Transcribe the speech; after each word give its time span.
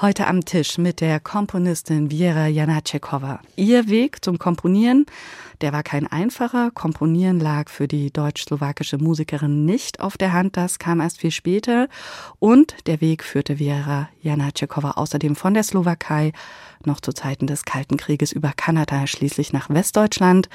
Heute 0.00 0.28
am 0.28 0.44
Tisch 0.44 0.78
mit 0.78 1.00
der 1.00 1.18
Komponistin 1.18 2.08
Viera 2.08 2.46
Janacekova. 2.46 3.40
Ihr 3.56 3.88
Weg 3.88 4.24
zum 4.24 4.38
Komponieren, 4.38 5.06
der 5.60 5.72
war 5.72 5.82
kein 5.82 6.06
einfacher. 6.06 6.70
Komponieren 6.70 7.40
lag 7.40 7.68
für 7.68 7.88
die 7.88 8.12
deutsch-slowakische 8.12 8.98
Musikerin 8.98 9.64
nicht 9.64 9.98
auf 9.98 10.16
der 10.16 10.32
Hand, 10.32 10.56
das 10.56 10.78
kam 10.78 11.00
erst 11.00 11.18
viel 11.18 11.32
später. 11.32 11.88
Und 12.38 12.76
der 12.86 13.00
Weg 13.00 13.24
führte 13.24 13.58
Viera 13.58 14.08
Janacekova 14.22 14.92
außerdem 14.92 15.34
von 15.34 15.54
der 15.54 15.64
Slowakei 15.64 16.30
noch 16.84 17.00
zu 17.00 17.12
Zeiten 17.12 17.48
des 17.48 17.64
Kalten 17.64 17.96
Krieges 17.96 18.30
über 18.30 18.52
Kanada 18.54 19.08
schließlich 19.08 19.52
nach 19.52 19.68
Westdeutschland. 19.68 20.48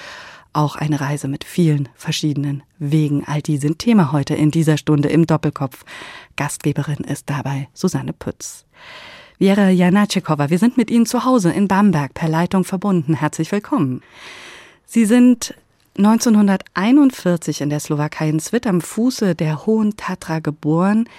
Auch 0.54 0.78
eine 0.78 1.02
Reise 1.02 1.28
mit 1.28 1.44
vielen 1.44 1.90
verschiedenen 1.96 2.64
Wegen. 2.80 3.26
All 3.26 3.42
die 3.42 3.58
sind 3.58 3.80
Thema 3.80 4.14
heute 4.14 4.36
in 4.36 4.52
dieser 4.52 4.78
Stunde 4.78 5.10
im 5.10 5.28
Doppelkopf. 5.28 5.84
Gastgeberin 6.38 7.04
ist 7.04 7.30
dabei 7.30 7.68
Susanne 7.74 8.14
Pütz. 8.14 8.66
Vera 9.40 9.70
Janacekova, 9.70 10.50
wir 10.52 10.60
sind 10.60 10.78
mit 10.78 10.92
Ihnen 10.92 11.08
zu 11.08 11.26
Hause 11.26 11.52
in 11.52 11.68
Bamberg 11.68 12.14
per 12.14 12.30
Leitung 12.30 12.64
verbunden. 12.64 13.16
Herzlich 13.16 13.52
willkommen. 13.52 14.02
Sie 14.86 15.06
sind 15.06 15.56
1941 15.98 17.62
in 17.62 17.70
der 17.70 17.80
Slowakei 17.80 18.30
in 18.30 18.40
Svit 18.40 18.68
am 18.68 18.80
Fuße 18.80 19.34
der 19.34 19.66
Hohen 19.66 19.98
Tatra 19.98 20.40
geboren. 20.40 21.10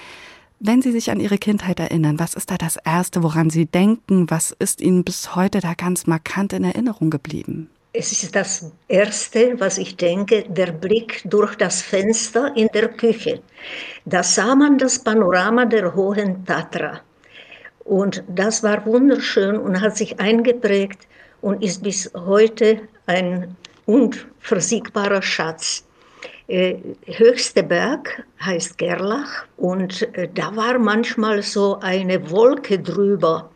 Wenn 0.60 0.80
Sie 0.80 0.92
sich 0.92 1.10
an 1.10 1.18
Ihre 1.18 1.38
Kindheit 1.38 1.80
erinnern, 1.80 2.20
was 2.20 2.34
ist 2.34 2.52
da 2.52 2.56
das 2.56 2.76
Erste, 2.76 3.24
woran 3.24 3.50
Sie 3.50 3.66
denken? 3.66 4.30
Was 4.30 4.52
ist 4.52 4.80
Ihnen 4.80 5.02
bis 5.02 5.34
heute 5.34 5.60
da 5.60 5.74
ganz 5.74 6.06
markant 6.06 6.52
in 6.52 6.62
Erinnerung 6.62 7.10
geblieben? 7.10 7.68
Es 7.92 8.12
ist 8.12 8.34
das 8.34 8.70
Erste, 8.88 9.58
was 9.58 9.76
ich 9.78 9.96
denke, 9.96 10.44
der 10.48 10.70
Blick 10.72 11.22
durch 11.24 11.56
das 11.56 11.82
Fenster 11.82 12.56
in 12.56 12.68
der 12.72 12.88
Küche. 12.88 13.42
Da 14.04 14.22
sah 14.22 14.54
man 14.54 14.78
das 14.78 15.00
Panorama 15.00 15.64
der 15.64 15.94
Hohen 15.94 16.44
Tatra. 16.44 17.00
Und 17.84 18.24
das 18.28 18.62
war 18.62 18.84
wunderschön 18.86 19.58
und 19.58 19.80
hat 19.80 19.96
sich 19.96 20.18
eingeprägt 20.18 21.06
und 21.42 21.62
ist 21.62 21.82
bis 21.82 22.10
heute 22.14 22.80
ein 23.06 23.54
unversiegbarer 23.86 25.20
Schatz. 25.20 25.84
Äh, 26.46 26.76
höchste 27.06 27.62
Berg 27.62 28.24
heißt 28.40 28.76
Gerlach 28.76 29.46
und 29.56 30.02
äh, 30.14 30.28
da 30.34 30.54
war 30.54 30.78
manchmal 30.78 31.42
so 31.42 31.78
eine 31.80 32.30
Wolke 32.30 32.78
drüber, 32.78 33.50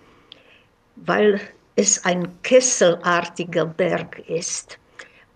weil 0.97 1.41
es 1.77 2.05
ein 2.05 2.29
kesselartiger 2.43 3.67
Berg 3.67 4.19
ist. 4.29 4.79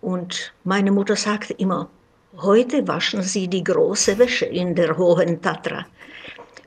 Und 0.01 0.51
meine 0.63 0.91
Mutter 0.91 1.15
sagte 1.15 1.53
immer, 1.53 1.89
heute 2.37 2.87
waschen 2.87 3.21
Sie 3.21 3.47
die 3.47 3.63
große 3.63 4.17
Wäsche 4.17 4.45
in 4.45 4.75
der 4.75 4.97
hohen 4.97 5.41
Tatra. 5.41 5.85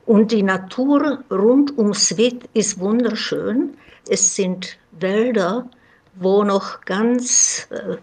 Und 0.07 0.31
die 0.31 0.41
Natur 0.41 1.21
rund 1.29 1.77
um 1.77 1.93
Svit 1.93 2.49
ist 2.53 2.79
wunderschön. 2.79 3.75
Es 4.07 4.35
sind 4.35 4.79
Wälder, 4.93 5.69
wo 6.15 6.45
noch 6.45 6.79
ganz 6.85 7.67
äh, 7.71 7.97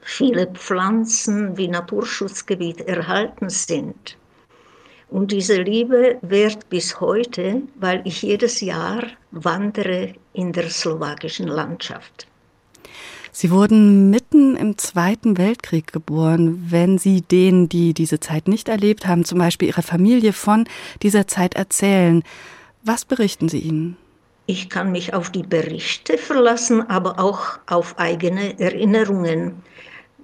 viele 0.00 0.46
Pflanzen 0.46 1.58
wie 1.58 1.68
Naturschutzgebiet 1.68 2.80
erhalten 2.80 3.50
sind. 3.50 4.16
Und 5.10 5.30
diese 5.30 5.60
Liebe 5.60 6.16
währt 6.22 6.70
bis 6.70 6.98
heute, 7.00 7.60
weil 7.74 8.00
ich 8.06 8.22
jedes 8.22 8.62
Jahr 8.62 9.02
wandere 9.30 10.14
in 10.32 10.52
der 10.52 10.70
slowakischen 10.70 11.48
Landschaft. 11.48 12.26
Sie 13.34 13.50
wurden 13.50 14.10
mitten 14.10 14.56
im 14.56 14.76
Zweiten 14.76 15.38
Weltkrieg 15.38 15.90
geboren. 15.90 16.66
Wenn 16.68 16.98
Sie 16.98 17.22
denen, 17.22 17.66
die 17.66 17.94
diese 17.94 18.20
Zeit 18.20 18.46
nicht 18.46 18.68
erlebt 18.68 19.06
haben, 19.06 19.24
zum 19.24 19.38
Beispiel 19.38 19.68
Ihrer 19.68 19.80
Familie 19.80 20.34
von 20.34 20.68
dieser 21.02 21.26
Zeit 21.26 21.54
erzählen, 21.54 22.22
was 22.84 23.06
berichten 23.06 23.48
Sie 23.48 23.60
ihnen? 23.60 23.96
Ich 24.44 24.68
kann 24.68 24.92
mich 24.92 25.14
auf 25.14 25.30
die 25.30 25.44
Berichte 25.44 26.18
verlassen, 26.18 26.82
aber 26.90 27.18
auch 27.18 27.58
auf 27.66 27.98
eigene 27.98 28.60
Erinnerungen, 28.60 29.62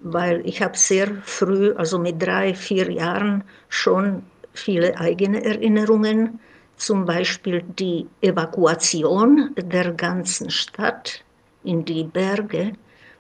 weil 0.03 0.43
ich 0.45 0.61
habe 0.61 0.77
sehr 0.77 1.09
früh, 1.23 1.73
also 1.73 1.99
mit 1.99 2.21
drei, 2.21 2.55
vier 2.55 2.91
Jahren, 2.91 3.43
schon 3.71 4.23
viele 4.53 4.99
eigene 5.01 5.43
Erinnerungen, 5.43 6.41
zum 6.77 7.07
Beispiel 7.07 7.65
die 7.79 8.07
Evakuation 8.21 9.55
der 9.57 9.93
ganzen 9.93 10.51
Stadt 10.51 11.25
in 11.65 11.87
die 11.87 12.05
Berge 12.05 12.75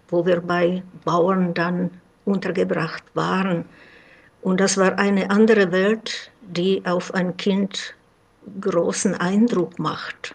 wo 0.09 0.25
wir 0.27 0.41
bei 0.41 0.83
Bauern 1.05 1.55
dann 1.55 1.91
untergebracht 2.25 3.05
waren. 3.15 3.65
Und 4.43 4.61
das 4.61 4.77
war 4.77 4.99
eine 4.99 5.31
andere 5.31 5.73
Welt, 5.73 6.31
die 6.43 6.83
auf 6.85 7.13
ein 7.15 7.37
Kind 7.37 7.95
großen 8.61 9.15
Eindruck 9.15 9.79
macht. 9.79 10.35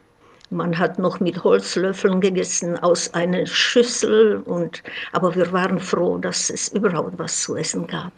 Man 0.50 0.78
hat 0.78 1.00
noch 1.00 1.20
mit 1.20 1.44
Holzlöffeln 1.44 2.22
gegessen 2.22 2.78
aus 2.78 3.14
einer 3.16 3.48
Schüssel, 3.48 4.38
und, 4.46 4.84
aber 5.12 5.34
wir 5.34 5.52
waren 5.52 5.80
froh, 5.80 6.20
dass 6.20 6.52
es 6.52 6.68
überhaupt 6.68 7.18
was 7.18 7.42
zu 7.42 7.56
essen 7.56 7.88
gab. 7.88 8.12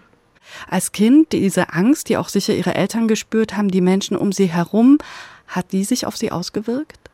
Als 0.69 0.91
Kind, 0.91 1.31
diese 1.31 1.73
Angst, 1.73 2.09
die 2.09 2.17
auch 2.17 2.27
sicher 2.27 2.53
Ihre 2.53 2.75
Eltern 2.75 3.07
gespürt 3.07 3.55
haben, 3.55 3.69
die 3.69 3.81
Menschen 3.81 4.17
um 4.17 4.31
Sie 4.31 4.47
herum, 4.47 4.97
hat 5.47 5.71
die 5.71 5.83
sich 5.83 6.05
auf 6.05 6.17
Sie 6.17 6.31
ausgewirkt? 6.31 7.04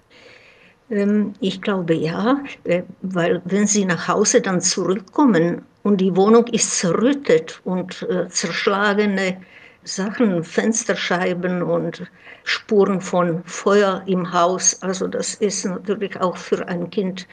Ähm, 0.92 1.34
ich 1.40 1.62
glaube 1.62 1.96
ja, 1.96 2.44
äh, 2.66 2.84
weil 3.02 3.42
wenn 3.46 3.66
Sie 3.66 3.86
nach 3.86 4.08
Hause 4.08 4.42
dann 4.42 4.62
zurückkommen 4.62 5.64
und 5.84 6.02
die 6.02 6.16
Wohnung 6.16 6.46
ist 6.48 6.78
zerrüttet 6.78 7.62
und 7.64 8.04
äh, 8.04 8.28
zerschlagene 8.30 9.38
Sachen, 9.84 10.44
Fensterscheiben 10.44 11.64
und 11.64 12.04
Spuren 12.44 13.02
von 13.02 13.44
Feuer 13.46 14.04
im 14.06 14.32
Haus, 14.32 14.80
also 14.84 15.08
das 15.08 15.36
ist 15.36 15.66
natürlich 15.66 16.20
auch 16.20 16.38
für 16.38 16.68
ein 16.68 16.90
Kind 16.92 17.28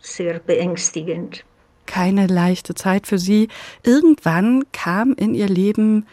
sehr 0.00 0.40
beängstigend. 0.40 1.44
Keine 1.86 2.26
leichte 2.26 2.74
Zeit 2.74 3.06
für 3.06 3.18
Sie. 3.18 3.48
Irgendwann 3.82 4.64
kam 4.72 5.12
in 5.14 5.34
Ihr 5.34 5.48
Leben 5.48 6.06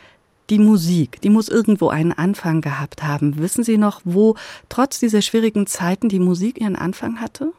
die 0.51 0.59
Musik, 0.59 1.21
die 1.21 1.29
muss 1.29 1.47
irgendwo 1.47 1.87
einen 1.87 2.11
Anfang 2.11 2.59
gehabt 2.59 3.03
haben. 3.03 3.39
Wissen 3.39 3.63
Sie 3.63 3.77
noch, 3.77 4.01
wo 4.03 4.35
trotz 4.67 4.99
dieser 4.99 5.21
schwierigen 5.21 5.65
Zeiten 5.65 6.09
die 6.09 6.19
Musik 6.19 6.59
ihren 6.59 6.75
Anfang 6.75 7.21
hatte? 7.21 7.53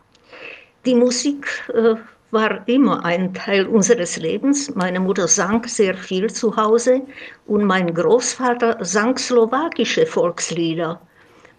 Die 0.84 0.94
Musik 0.94 1.47
äh, 1.72 1.94
war 2.32 2.69
immer 2.69 3.02
ein 3.04 3.32
Teil 3.32 3.66
unseres 3.66 4.19
Lebens. 4.19 4.75
Meine 4.75 5.00
Mutter 5.00 5.26
sang 5.26 5.66
sehr 5.66 5.94
viel 5.94 6.31
zu 6.31 6.54
Hause 6.54 7.00
und 7.47 7.64
mein 7.64 7.94
Großvater 7.94 8.76
sang 8.84 9.16
slowakische 9.16 10.04
Volkslieder. 10.04 11.00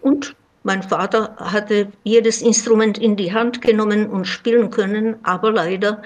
Und 0.02 0.36
mein 0.62 0.84
Vater 0.84 1.34
hatte 1.36 1.88
jedes 2.04 2.42
Instrument 2.42 2.96
in 2.96 3.16
die 3.16 3.32
Hand 3.32 3.60
genommen 3.60 4.06
und 4.08 4.24
spielen 4.26 4.70
können, 4.70 5.16
aber 5.24 5.50
leider 5.50 6.00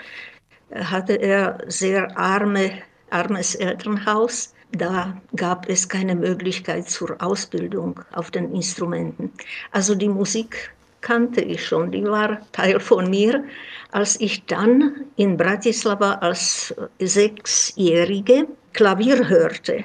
hatte 0.75 1.15
er 1.15 1.59
sehr 1.67 2.17
arme, 2.19 2.71
armes 3.11 3.55
Elternhaus 3.55 4.55
da 4.73 5.17
gab 5.34 5.69
es 5.69 5.89
keine 5.89 6.15
Möglichkeit 6.15 6.89
zur 6.89 7.17
Ausbildung 7.21 8.01
auf 8.12 8.31
den 8.31 8.55
Instrumenten. 8.55 9.33
Also 9.73 9.95
die 9.95 10.09
Musik 10.09 10.71
kannte 11.01 11.41
ich 11.41 11.65
schon, 11.65 11.91
die 11.91 12.05
war 12.05 12.41
Teil 12.53 12.81
von 12.81 13.09
mir. 13.09 13.45
Als 13.93 14.21
ich 14.21 14.45
dann 14.47 15.06
in 15.17 15.37
Bratislava 15.37 16.15
als 16.15 16.75
Sechsjährige 16.99 18.47
Klavier 18.73 19.29
hörte, 19.29 19.84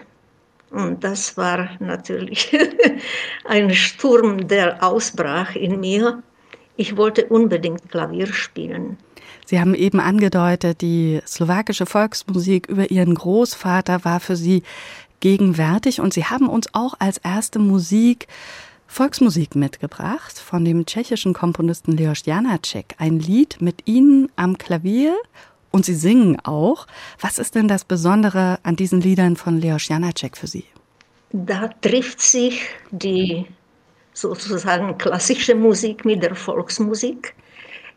und 0.73 1.03
das 1.03 1.37
war 1.37 1.69
natürlich 1.79 2.51
ein 3.45 3.73
Sturm, 3.73 4.47
der 4.47 4.83
ausbrach 4.83 5.55
in 5.55 5.79
mir. 5.79 6.23
Ich 6.77 6.97
wollte 6.97 7.27
unbedingt 7.27 7.91
Klavier 7.91 8.25
spielen. 8.25 8.97
Sie 9.45 9.59
haben 9.59 9.75
eben 9.75 9.99
angedeutet, 9.99 10.81
die 10.81 11.21
slowakische 11.25 11.85
Volksmusik 11.85 12.67
über 12.67 12.91
Ihren 12.91 13.15
Großvater 13.15 14.05
war 14.05 14.19
für 14.19 14.35
Sie 14.35 14.63
gegenwärtig 15.19 16.01
und 16.01 16.13
Sie 16.13 16.25
haben 16.25 16.49
uns 16.49 16.67
auch 16.73 16.95
als 16.99 17.17
erste 17.17 17.59
Musik 17.59 18.27
Volksmusik 18.87 19.55
mitgebracht 19.55 20.37
von 20.37 20.63
dem 20.63 20.85
tschechischen 20.85 21.33
Komponisten 21.33 21.93
Leos 21.93 22.25
Janacek. 22.25 22.93
Ein 22.99 23.19
Lied 23.19 23.59
mit 23.59 23.87
Ihnen 23.87 24.31
am 24.35 24.57
Klavier 24.57 25.15
und 25.71 25.85
Sie 25.85 25.95
singen 25.95 26.39
auch. 26.43 26.85
Was 27.19 27.39
ist 27.39 27.55
denn 27.55 27.67
das 27.67 27.85
Besondere 27.85 28.59
an 28.61 28.75
diesen 28.75 29.01
Liedern 29.01 29.35
von 29.35 29.59
Leos 29.59 29.87
Janacek 29.87 30.37
für 30.37 30.47
Sie? 30.47 30.65
Da 31.31 31.69
trifft 31.81 32.21
sich 32.21 32.61
die 32.91 33.47
sozusagen 34.13 34.97
klassische 34.99 35.55
Musik 35.55 36.05
mit 36.05 36.21
der 36.21 36.35
Volksmusik. 36.35 37.33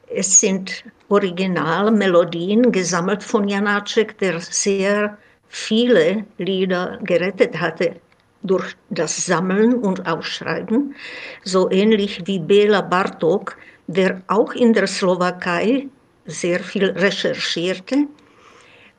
Es 0.09 0.41
sind 0.41 0.85
Originalmelodien 1.09 2.71
gesammelt 2.71 3.23
von 3.23 3.49
Janacek, 3.49 4.17
der 4.19 4.41
sehr 4.41 5.19
viele 5.49 6.25
Lieder 6.39 6.99
gerettet 7.03 7.59
hatte 7.61 7.97
durch 8.43 8.77
das 8.91 9.27
Sammeln 9.27 9.75
und 9.75 10.07
Aufschreiben, 10.07 10.95
so 11.43 11.69
ähnlich 11.71 12.23
wie 12.27 12.39
Bela 12.39 12.83
Bartok, 12.83 13.57
der 13.89 14.23
auch 14.29 14.53
in 14.53 14.73
der 14.73 14.87
Slowakei 14.87 15.89
sehr 16.27 16.61
viel 16.61 16.91
recherchierte. 16.91 18.07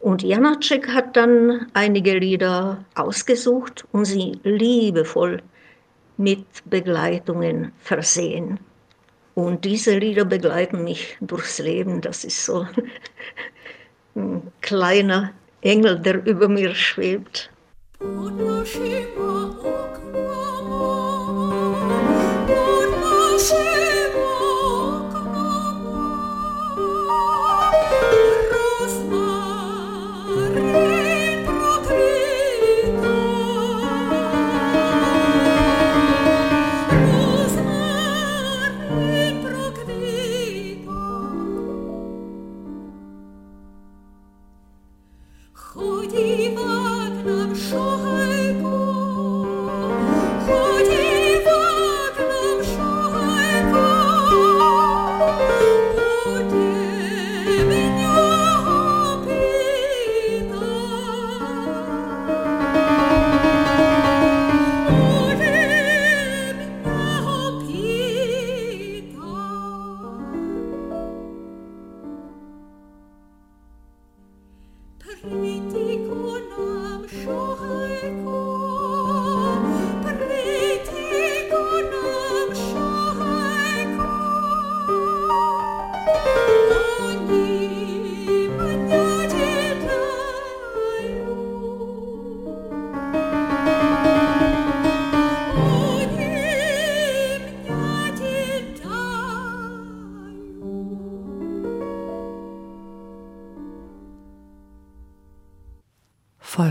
Und 0.01 0.23
Janacek 0.23 0.89
hat 0.89 1.15
dann 1.15 1.67
einige 1.73 2.17
Lieder 2.17 2.83
ausgesucht 2.95 3.85
und 3.93 4.05
sie 4.05 4.39
liebevoll 4.43 5.41
mit 6.17 6.45
Begleitungen 6.65 7.71
versehen. 7.79 8.59
Und 9.37 9.65
diese 9.65 9.95
Lieder 9.99 10.25
begleiten 10.25 10.83
mich 10.83 11.15
durchs 11.21 11.59
Leben. 11.59 12.01
Das 12.01 12.23
ist 12.23 12.43
so 12.43 12.65
ein 14.15 14.41
kleiner 14.61 15.31
Engel, 15.61 15.99
der 15.99 16.25
über 16.25 16.47
mir 16.47 16.73
schwebt. 16.73 17.51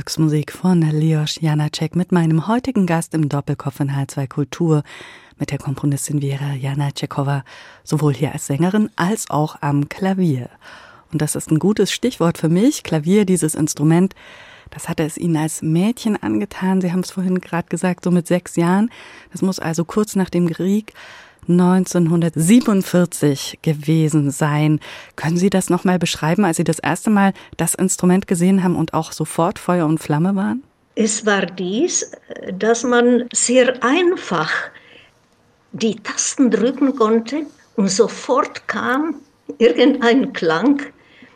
Volksmusik 0.06 0.52
von 0.52 0.82
Leos 0.82 1.40
Janacek 1.40 1.96
mit 1.96 2.12
meinem 2.12 2.46
heutigen 2.46 2.86
Gast 2.86 3.12
im 3.12 3.28
Doppelkopf 3.28 3.80
in 3.80 3.90
H2 3.90 4.28
Kultur, 4.28 4.84
mit 5.36 5.50
der 5.50 5.58
Komponistin 5.58 6.20
Vera 6.20 6.54
Janacekova, 6.54 7.42
sowohl 7.82 8.14
hier 8.14 8.30
als 8.30 8.46
Sängerin 8.46 8.88
als 8.94 9.28
auch 9.30 9.56
am 9.62 9.88
Klavier. 9.88 10.48
Und 11.10 11.22
das 11.22 11.34
ist 11.34 11.50
ein 11.50 11.58
gutes 11.58 11.90
Stichwort 11.90 12.38
für 12.38 12.48
mich. 12.48 12.84
Klavier, 12.84 13.24
dieses 13.24 13.56
Instrument, 13.56 14.14
das 14.70 14.88
hatte 14.88 15.02
es 15.02 15.18
Ihnen 15.18 15.36
als 15.36 15.60
Mädchen 15.62 16.16
angetan. 16.22 16.80
Sie 16.80 16.92
haben 16.92 17.00
es 17.00 17.10
vorhin 17.10 17.40
gerade 17.40 17.66
gesagt, 17.68 18.04
so 18.04 18.12
mit 18.12 18.28
sechs 18.28 18.54
Jahren. 18.54 18.90
Das 19.32 19.42
muss 19.42 19.58
also 19.58 19.84
kurz 19.84 20.14
nach 20.14 20.30
dem 20.30 20.48
Krieg 20.48 20.92
1947 21.48 23.58
gewesen 23.62 24.30
sein. 24.30 24.80
Können 25.16 25.36
Sie 25.36 25.50
das 25.50 25.70
nochmal 25.70 25.98
beschreiben, 25.98 26.44
als 26.44 26.56
Sie 26.56 26.64
das 26.64 26.78
erste 26.78 27.10
Mal 27.10 27.32
das 27.56 27.74
Instrument 27.74 28.26
gesehen 28.26 28.62
haben 28.62 28.76
und 28.76 28.94
auch 28.94 29.12
sofort 29.12 29.58
Feuer 29.58 29.86
und 29.86 29.98
Flamme 29.98 30.36
waren? 30.36 30.62
Es 30.94 31.26
war 31.26 31.46
dies, 31.46 32.10
dass 32.58 32.82
man 32.82 33.24
sehr 33.32 33.82
einfach 33.82 34.50
die 35.72 35.96
Tasten 35.96 36.50
drücken 36.50 36.96
konnte 36.96 37.46
und 37.76 37.88
sofort 37.88 38.66
kam 38.66 39.16
irgendein 39.58 40.32
Klang, 40.32 40.82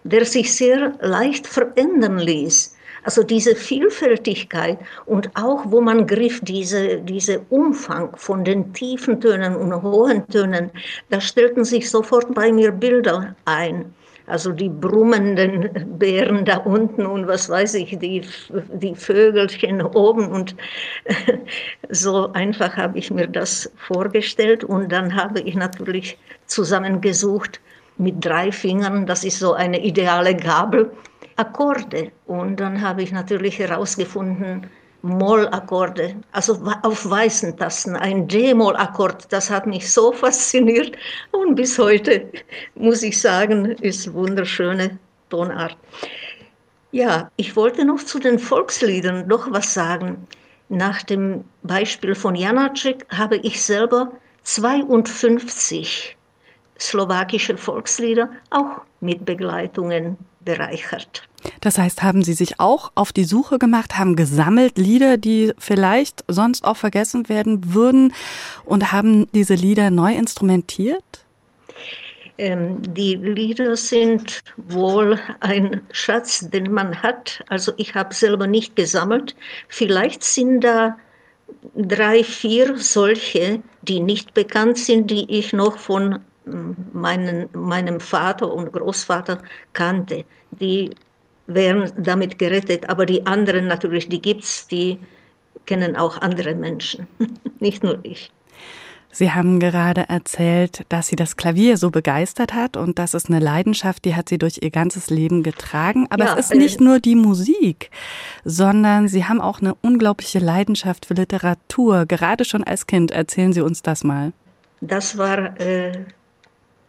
der 0.04 0.24
sich 0.24 0.54
sehr 0.54 0.94
leicht 1.00 1.46
verändern 1.46 2.18
ließ. 2.18 2.76
Also 3.04 3.22
diese 3.22 3.54
Vielfältigkeit 3.54 4.78
und 5.06 5.30
auch, 5.34 5.64
wo 5.66 5.80
man 5.80 6.06
griff, 6.06 6.40
diese, 6.42 6.98
diese 6.98 7.40
Umfang 7.50 8.14
von 8.16 8.44
den 8.44 8.72
tiefen 8.72 9.20
Tönen 9.20 9.56
und 9.56 9.82
hohen 9.82 10.26
Tönen, 10.28 10.70
da 11.08 11.20
stellten 11.20 11.64
sich 11.64 11.90
sofort 11.90 12.34
bei 12.34 12.52
mir 12.52 12.72
Bilder 12.72 13.34
ein. 13.44 13.94
Also 14.30 14.52
die 14.52 14.68
brummenden 14.68 15.98
Bären 15.98 16.44
da 16.44 16.58
unten 16.58 17.04
und 17.04 17.26
was 17.26 17.48
weiß 17.48 17.74
ich, 17.74 17.98
die, 17.98 18.22
die 18.74 18.94
Vögelchen 18.94 19.82
oben. 19.82 20.30
Und 20.30 20.54
so 21.88 22.32
einfach 22.32 22.76
habe 22.76 22.96
ich 22.96 23.10
mir 23.10 23.26
das 23.26 23.70
vorgestellt. 23.76 24.62
Und 24.62 24.92
dann 24.92 25.16
habe 25.16 25.40
ich 25.40 25.56
natürlich 25.56 26.16
zusammengesucht 26.46 27.60
mit 27.98 28.24
drei 28.24 28.52
Fingern, 28.52 29.04
das 29.04 29.24
ist 29.24 29.40
so 29.40 29.52
eine 29.52 29.84
ideale 29.84 30.34
Gabel, 30.34 30.90
Akkorde. 31.40 32.12
Und 32.26 32.60
dann 32.60 32.80
habe 32.80 33.02
ich 33.02 33.12
natürlich 33.12 33.58
herausgefunden, 33.58 34.68
Mollakkorde, 35.02 36.14
also 36.32 36.62
auf 36.82 37.08
weißen 37.08 37.56
Tasten, 37.56 37.96
ein 37.96 38.28
D-Moll-Akkord, 38.28 39.32
das 39.32 39.50
hat 39.50 39.66
mich 39.66 39.90
so 39.90 40.12
fasziniert 40.24 40.96
und 41.30 41.54
bis 41.54 41.78
heute, 41.78 42.30
muss 42.74 43.02
ich 43.02 43.18
sagen, 43.18 43.72
ist 43.80 44.12
wunderschöne 44.12 44.98
Tonart. 45.30 45.76
Ja, 46.92 47.30
ich 47.36 47.56
wollte 47.56 47.84
noch 47.86 48.02
zu 48.04 48.18
den 48.18 48.38
Volksliedern 48.38 49.26
noch 49.26 49.50
was 49.50 49.72
sagen. 49.72 50.26
Nach 50.68 51.02
dem 51.02 51.44
Beispiel 51.62 52.14
von 52.14 52.34
Janacek 52.34 53.06
habe 53.10 53.36
ich 53.38 53.62
selber 53.62 54.12
52 54.42 56.16
slowakische 56.78 57.56
Volkslieder 57.56 58.28
auch 58.50 58.82
mit 59.00 59.24
Begleitungen 59.24 60.18
bereichert. 60.40 61.22
Das 61.60 61.78
heißt, 61.78 62.02
haben 62.02 62.22
Sie 62.22 62.34
sich 62.34 62.60
auch 62.60 62.92
auf 62.94 63.12
die 63.12 63.24
Suche 63.24 63.58
gemacht, 63.58 63.98
haben 63.98 64.16
gesammelt 64.16 64.78
Lieder, 64.78 65.16
die 65.16 65.52
vielleicht 65.58 66.24
sonst 66.28 66.64
auch 66.64 66.76
vergessen 66.76 67.28
werden 67.28 67.74
würden 67.74 68.12
und 68.64 68.92
haben 68.92 69.26
diese 69.32 69.54
Lieder 69.54 69.90
neu 69.90 70.14
instrumentiert? 70.14 71.24
Ähm, 72.38 72.80
die 72.80 73.16
Lieder 73.16 73.76
sind 73.76 74.40
wohl 74.56 75.18
ein 75.40 75.82
Schatz, 75.92 76.48
den 76.48 76.72
man 76.72 77.02
hat. 77.02 77.42
Also 77.48 77.72
ich 77.76 77.94
habe 77.94 78.14
selber 78.14 78.46
nicht 78.46 78.76
gesammelt. 78.76 79.34
Vielleicht 79.68 80.24
sind 80.24 80.62
da 80.62 80.96
drei, 81.74 82.24
vier 82.24 82.78
solche, 82.78 83.62
die 83.82 84.00
nicht 84.00 84.34
bekannt 84.34 84.78
sind, 84.78 85.10
die 85.10 85.30
ich 85.30 85.52
noch 85.52 85.78
von 85.78 86.20
meinen, 86.92 87.48
meinem 87.52 88.00
Vater 88.00 88.52
und 88.52 88.72
Großvater 88.72 89.38
kannte. 89.72 90.24
Die 90.50 90.90
wären 91.46 91.90
damit 91.96 92.38
gerettet, 92.38 92.88
aber 92.88 93.06
die 93.06 93.26
anderen 93.26 93.66
natürlich, 93.66 94.08
die 94.08 94.22
gibt 94.22 94.44
es, 94.44 94.66
die 94.66 94.98
kennen 95.66 95.96
auch 95.96 96.20
andere 96.20 96.54
Menschen, 96.54 97.06
nicht 97.60 97.82
nur 97.82 97.98
ich. 98.02 98.30
Sie 99.12 99.32
haben 99.32 99.58
gerade 99.58 100.08
erzählt, 100.08 100.84
dass 100.88 101.08
Sie 101.08 101.16
das 101.16 101.36
Klavier 101.36 101.76
so 101.76 101.90
begeistert 101.90 102.54
hat 102.54 102.76
und 102.76 102.98
das 103.00 103.14
ist 103.14 103.28
eine 103.28 103.40
Leidenschaft, 103.40 104.04
die 104.04 104.14
hat 104.14 104.28
Sie 104.28 104.38
durch 104.38 104.60
Ihr 104.62 104.70
ganzes 104.70 105.10
Leben 105.10 105.42
getragen. 105.42 106.06
Aber 106.10 106.26
ja, 106.26 106.34
es 106.34 106.50
ist 106.50 106.54
nicht 106.54 106.80
äh, 106.80 106.84
nur 106.84 107.00
die 107.00 107.16
Musik, 107.16 107.90
sondern 108.44 109.08
Sie 109.08 109.24
haben 109.24 109.40
auch 109.40 109.60
eine 109.60 109.74
unglaubliche 109.82 110.38
Leidenschaft 110.38 111.06
für 111.06 111.14
Literatur, 111.14 112.06
gerade 112.06 112.44
schon 112.44 112.62
als 112.62 112.86
Kind. 112.86 113.10
Erzählen 113.10 113.52
Sie 113.52 113.62
uns 113.62 113.82
das 113.82 114.04
mal. 114.04 114.32
Das 114.80 115.18
war 115.18 115.58
äh, 115.60 116.04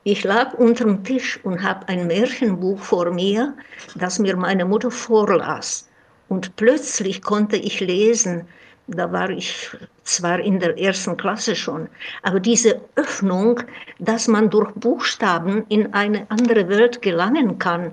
ich 0.03 0.23
lag 0.23 0.53
unterm 0.55 1.03
Tisch 1.03 1.39
und 1.43 1.61
habe 1.61 1.87
ein 1.87 2.07
Märchenbuch 2.07 2.79
vor 2.79 3.11
mir, 3.11 3.53
das 3.95 4.17
mir 4.17 4.35
meine 4.35 4.65
Mutter 4.65 4.89
vorlas. 4.89 5.87
Und 6.27 6.55
plötzlich 6.55 7.21
konnte 7.21 7.57
ich 7.57 7.79
lesen, 7.79 8.47
da 8.87 9.11
war 9.11 9.29
ich 9.29 9.69
zwar 10.03 10.39
in 10.39 10.59
der 10.59 10.77
ersten 10.79 11.15
Klasse 11.17 11.55
schon, 11.55 11.87
aber 12.23 12.39
diese 12.39 12.81
Öffnung, 12.95 13.61
dass 13.99 14.27
man 14.27 14.49
durch 14.49 14.71
Buchstaben 14.73 15.65
in 15.69 15.93
eine 15.93 16.25
andere 16.29 16.67
Welt 16.67 17.01
gelangen 17.01 17.59
kann, 17.59 17.91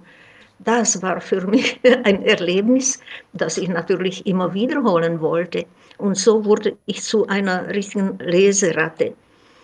das 0.60 1.02
war 1.02 1.20
für 1.20 1.46
mich 1.46 1.78
ein 2.04 2.22
Erlebnis, 2.22 3.00
das 3.34 3.58
ich 3.58 3.68
natürlich 3.68 4.26
immer 4.26 4.54
wiederholen 4.54 5.20
wollte. 5.20 5.66
Und 5.98 6.16
so 6.16 6.44
wurde 6.44 6.76
ich 6.86 7.02
zu 7.02 7.26
einer 7.26 7.68
richtigen 7.68 8.18
Leseratte. 8.18 9.14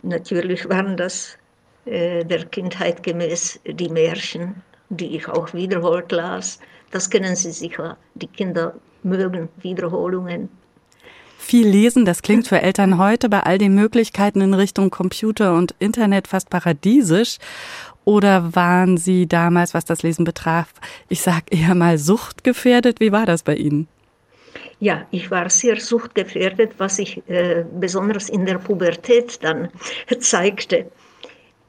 Natürlich 0.02 0.68
waren 0.68 0.96
das 0.96 1.38
der 1.86 2.44
Kindheit 2.46 3.02
gemäß 3.02 3.60
die 3.64 3.88
Märchen, 3.88 4.62
die 4.88 5.16
ich 5.16 5.28
auch 5.28 5.52
wiederholt 5.52 6.12
las. 6.12 6.58
Das 6.90 7.10
kennen 7.10 7.36
Sie 7.36 7.52
sicher. 7.52 7.96
Die 8.14 8.26
Kinder 8.26 8.74
mögen 9.02 9.48
Wiederholungen. 9.60 10.48
Viel 11.38 11.68
lesen, 11.68 12.06
das 12.06 12.22
klingt 12.22 12.48
für 12.48 12.62
Eltern 12.62 12.96
heute 12.96 13.28
bei 13.28 13.40
all 13.40 13.58
den 13.58 13.74
Möglichkeiten 13.74 14.40
in 14.40 14.54
Richtung 14.54 14.90
Computer 14.90 15.54
und 15.54 15.74
Internet 15.78 16.26
fast 16.26 16.48
paradiesisch. 16.48 17.36
Oder 18.04 18.54
waren 18.54 18.96
Sie 18.96 19.26
damals, 19.26 19.74
was 19.74 19.84
das 19.84 20.02
Lesen 20.02 20.24
betraf, 20.24 20.72
ich 21.08 21.20
sag 21.20 21.44
eher 21.50 21.74
mal 21.74 21.98
suchtgefährdet? 21.98 23.00
Wie 23.00 23.12
war 23.12 23.26
das 23.26 23.42
bei 23.42 23.56
Ihnen? 23.56 23.88
Ja, 24.80 25.06
ich 25.10 25.30
war 25.30 25.50
sehr 25.50 25.80
suchtgefährdet, 25.80 26.72
was 26.78 26.96
sich 26.96 27.22
äh, 27.28 27.64
besonders 27.78 28.28
in 28.28 28.46
der 28.46 28.58
Pubertät 28.58 29.42
dann 29.42 29.68
zeigte. 30.20 30.90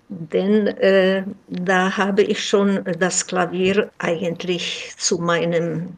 Denn 0.09 0.67
äh, 0.67 1.23
da 1.47 1.97
habe 1.97 2.21
ich 2.21 2.43
schon 2.43 2.83
das 2.99 3.25
Klavier 3.25 3.89
eigentlich 3.97 4.93
zu 4.97 5.17
meinem 5.17 5.97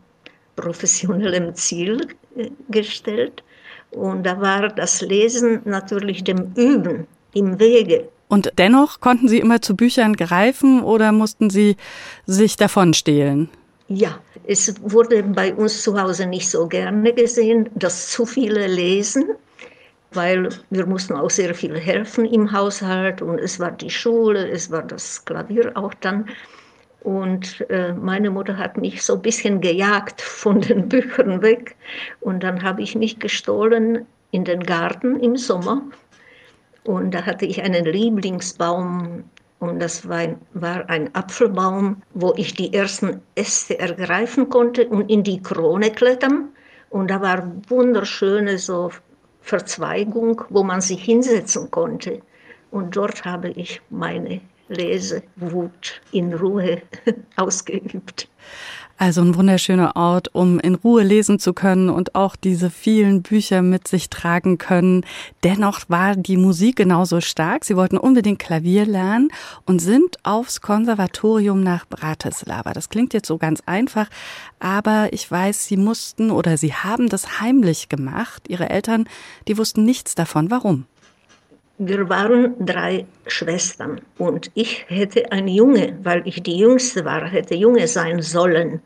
professionellen 0.55 1.55
Ziel 1.55 2.07
äh, 2.35 2.49
gestellt. 2.69 3.43
Und 3.91 4.23
da 4.23 4.39
war 4.39 4.69
das 4.69 5.01
Lesen 5.01 5.61
natürlich 5.65 6.23
dem 6.23 6.53
Üben 6.55 7.07
im 7.33 7.59
Wege. 7.59 8.07
Und 8.29 8.51
dennoch 8.57 8.99
konnten 8.99 9.29
Sie 9.29 9.39
immer 9.39 9.61
zu 9.61 9.75
Büchern 9.75 10.15
greifen 10.15 10.83
oder 10.83 11.11
mussten 11.11 11.49
Sie 11.49 11.77
sich 12.25 12.57
davon 12.57 12.93
stehlen? 12.93 13.49
Ja, 13.87 14.19
es 14.45 14.73
wurde 14.81 15.23
bei 15.23 15.53
uns 15.53 15.81
zu 15.81 15.99
Hause 15.99 16.25
nicht 16.25 16.49
so 16.49 16.67
gerne 16.67 17.13
gesehen, 17.13 17.69
dass 17.75 18.09
zu 18.09 18.25
viele 18.25 18.67
lesen, 18.67 19.29
weil 20.17 20.49
wir 20.69 20.85
mussten 20.85 21.13
auch 21.13 21.29
sehr 21.29 21.55
viel 21.55 21.79
helfen 21.79 22.25
im 22.25 22.51
Haushalt 22.51 23.21
und 23.21 23.39
es 23.39 23.59
war 23.59 23.71
die 23.71 23.89
Schule, 23.89 24.49
es 24.49 24.69
war 24.69 24.83
das 24.83 25.23
Klavier 25.23 25.71
auch 25.75 25.93
dann. 25.93 26.25
Und 27.01 27.65
äh, 27.69 27.93
meine 27.93 28.29
Mutter 28.29 28.57
hat 28.57 28.75
mich 28.75 29.01
so 29.01 29.13
ein 29.13 29.21
bisschen 29.21 29.61
gejagt 29.61 30.21
von 30.21 30.59
den 30.67 30.89
Büchern 30.89 31.41
weg. 31.41 31.77
Und 32.19 32.43
dann 32.43 32.61
habe 32.61 32.81
ich 32.81 32.95
mich 32.95 33.19
gestohlen 33.19 34.05
in 34.31 34.43
den 34.43 34.61
Garten 34.61 35.19
im 35.21 35.37
Sommer. 35.37 35.83
Und 36.83 37.13
da 37.13 37.25
hatte 37.25 37.45
ich 37.45 37.61
einen 37.61 37.85
Lieblingsbaum 37.85 39.23
und 39.59 39.79
das 39.79 40.07
war 40.07 40.17
ein, 40.17 40.37
war 40.53 40.89
ein 40.89 41.13
Apfelbaum, 41.15 42.01
wo 42.13 42.33
ich 42.37 42.53
die 42.53 42.73
ersten 42.73 43.21
Äste 43.35 43.79
ergreifen 43.79 44.49
konnte 44.49 44.87
und 44.87 45.09
in 45.09 45.23
die 45.23 45.41
Krone 45.41 45.91
klettern. 45.91 46.49
Und 46.89 47.09
da 47.09 47.21
war 47.21 47.51
wunderschöne 47.67 48.57
so 48.57 48.91
Verzweigung, 49.47 50.43
wo 50.49 50.61
man 50.61 50.81
sich 50.81 51.01
hinsetzen 51.01 51.71
konnte. 51.71 52.21
Und 52.69 52.97
dort 52.97 53.23
habe 53.23 53.49
ich 53.51 53.81
meine 53.89 54.41
Lesewut 54.67 56.01
in 56.11 56.33
Ruhe 56.33 56.81
ausgeübt. 57.37 58.27
Also 58.99 59.21
ein 59.21 59.35
wunderschöner 59.35 59.95
Ort, 59.95 60.33
um 60.33 60.59
in 60.59 60.73
Ruhe 60.73 61.03
lesen 61.03 61.37
zu 61.37 61.53
können 61.53 61.89
und 61.89 62.15
auch 62.15 62.35
diese 62.35 62.71
vielen 62.71 63.21
Bücher 63.21 63.61
mit 63.61 63.87
sich 63.87 64.09
tragen 64.09 64.57
können. 64.57 65.05
Dennoch 65.43 65.81
war 65.87 66.15
die 66.15 66.35
Musik 66.35 66.77
genauso 66.77 67.21
stark. 67.21 67.63
Sie 67.63 67.75
wollten 67.75 67.97
unbedingt 67.97 68.39
Klavier 68.39 68.87
lernen 68.87 69.29
und 69.65 69.79
sind 69.79 70.17
aufs 70.23 70.61
Konservatorium 70.61 71.61
nach 71.61 71.85
Bratislava. 71.85 72.73
Das 72.73 72.89
klingt 72.89 73.13
jetzt 73.13 73.27
so 73.27 73.37
ganz 73.37 73.61
einfach, 73.67 74.09
aber 74.59 75.13
ich 75.13 75.29
weiß, 75.29 75.65
Sie 75.65 75.77
mussten 75.77 76.31
oder 76.31 76.57
Sie 76.57 76.73
haben 76.73 77.07
das 77.07 77.39
heimlich 77.39 77.89
gemacht. 77.89 78.47
Ihre 78.47 78.71
Eltern, 78.71 79.07
die 79.47 79.59
wussten 79.59 79.85
nichts 79.85 80.15
davon. 80.15 80.49
Warum? 80.49 80.85
Wir 81.79 82.09
waren 82.09 82.55
drei 82.65 83.05
Schwestern 83.27 84.01
und 84.17 84.49
ich 84.55 84.85
hätte 84.89 85.31
ein 85.31 85.47
Junge, 85.47 85.95
weil 86.01 86.27
ich 86.27 86.41
die 86.41 86.57
Jüngste 86.57 87.05
war, 87.05 87.27
hätte 87.27 87.53
Junge 87.53 87.87
sein 87.87 88.19
sollen. 88.23 88.81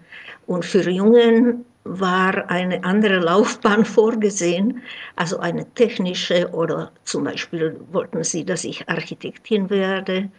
Und 0.45 0.65
für 0.65 0.89
Jungen 0.89 1.63
war 1.85 2.49
eine 2.49 2.83
andere 2.83 3.19
Laufbahn 3.29 3.85
vorgesehen, 3.85 4.81
also 5.15 5.39
eine 5.39 5.65
technische 5.73 6.49
oder 6.51 6.91
zum 7.05 7.23
Beispiel 7.23 7.79
wollten 7.93 8.25
sie, 8.25 8.43
dass 8.43 8.65
ich 8.65 8.89
Architektin 8.89 9.69
werde. 9.69 10.29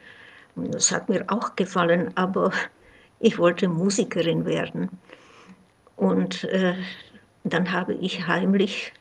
Das 0.54 0.92
hat 0.92 1.09
mir 1.09 1.25
auch 1.28 1.56
gefallen, 1.56 2.11
aber 2.16 2.52
ich 3.18 3.38
wollte 3.38 3.66
Musikerin 3.66 4.44
werden. 4.44 4.90
Und 5.97 6.44
äh, 6.44 6.75
dann 7.44 7.73
habe 7.73 7.94
ich 7.94 8.26
heimlich 8.26 8.92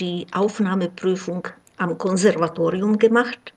die 0.00 0.26
Aufnahmeprüfung 0.32 1.48
am 1.76 1.98
Konservatorium 1.98 2.98
gemacht. 2.98 3.52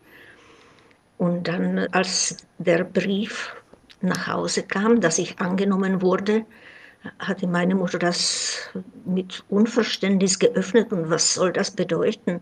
Und 1.18 1.48
dann, 1.48 1.80
als 1.92 2.38
der 2.58 2.84
Brief 2.84 3.54
nach 4.02 4.28
Hause 4.28 4.64
kam, 4.64 5.02
dass 5.02 5.18
ich 5.18 5.40
angenommen 5.40 6.02
wurde, 6.02 6.46
hatte 7.20 7.48
meine 7.48 7.76
Mutter 7.76 8.00
das 8.00 8.70
mit 9.06 9.44
Unverständnis 9.50 10.40
geöffnet 10.40 10.92
und 10.92 11.10
was 11.10 11.34
soll 11.34 11.52
das 11.54 11.72
bedeuten? 11.72 12.42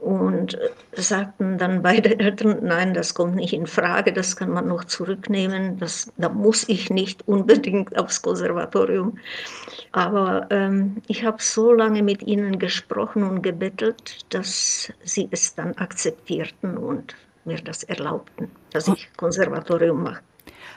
Und 0.00 0.58
sagten 0.96 1.58
dann 1.58 1.82
beide 1.82 2.18
Eltern, 2.18 2.58
nein, 2.62 2.94
das 2.94 3.14
kommt 3.14 3.36
nicht 3.36 3.52
in 3.52 3.66
Frage, 3.66 4.12
das 4.12 4.34
kann 4.36 4.50
man 4.50 4.66
noch 4.66 4.84
zurücknehmen, 4.84 5.78
das, 5.78 6.12
da 6.16 6.28
muss 6.28 6.68
ich 6.68 6.90
nicht 6.90 7.26
unbedingt 7.28 7.98
aufs 7.98 8.22
Konservatorium. 8.22 9.18
Aber 9.92 10.46
ähm, 10.50 10.96
ich 11.06 11.24
habe 11.24 11.42
so 11.42 11.72
lange 11.72 12.02
mit 12.02 12.22
ihnen 12.22 12.58
gesprochen 12.58 13.22
und 13.24 13.42
gebettelt, 13.42 14.24
dass 14.30 14.92
sie 15.04 15.28
es 15.30 15.54
dann 15.54 15.74
akzeptierten 15.74 16.76
und 16.76 17.14
mir 17.44 17.58
das 17.58 17.82
erlaubten, 17.84 18.50
dass 18.72 18.88
ich 18.88 19.08
Konservatorium 19.16 20.02
mache. 20.02 20.20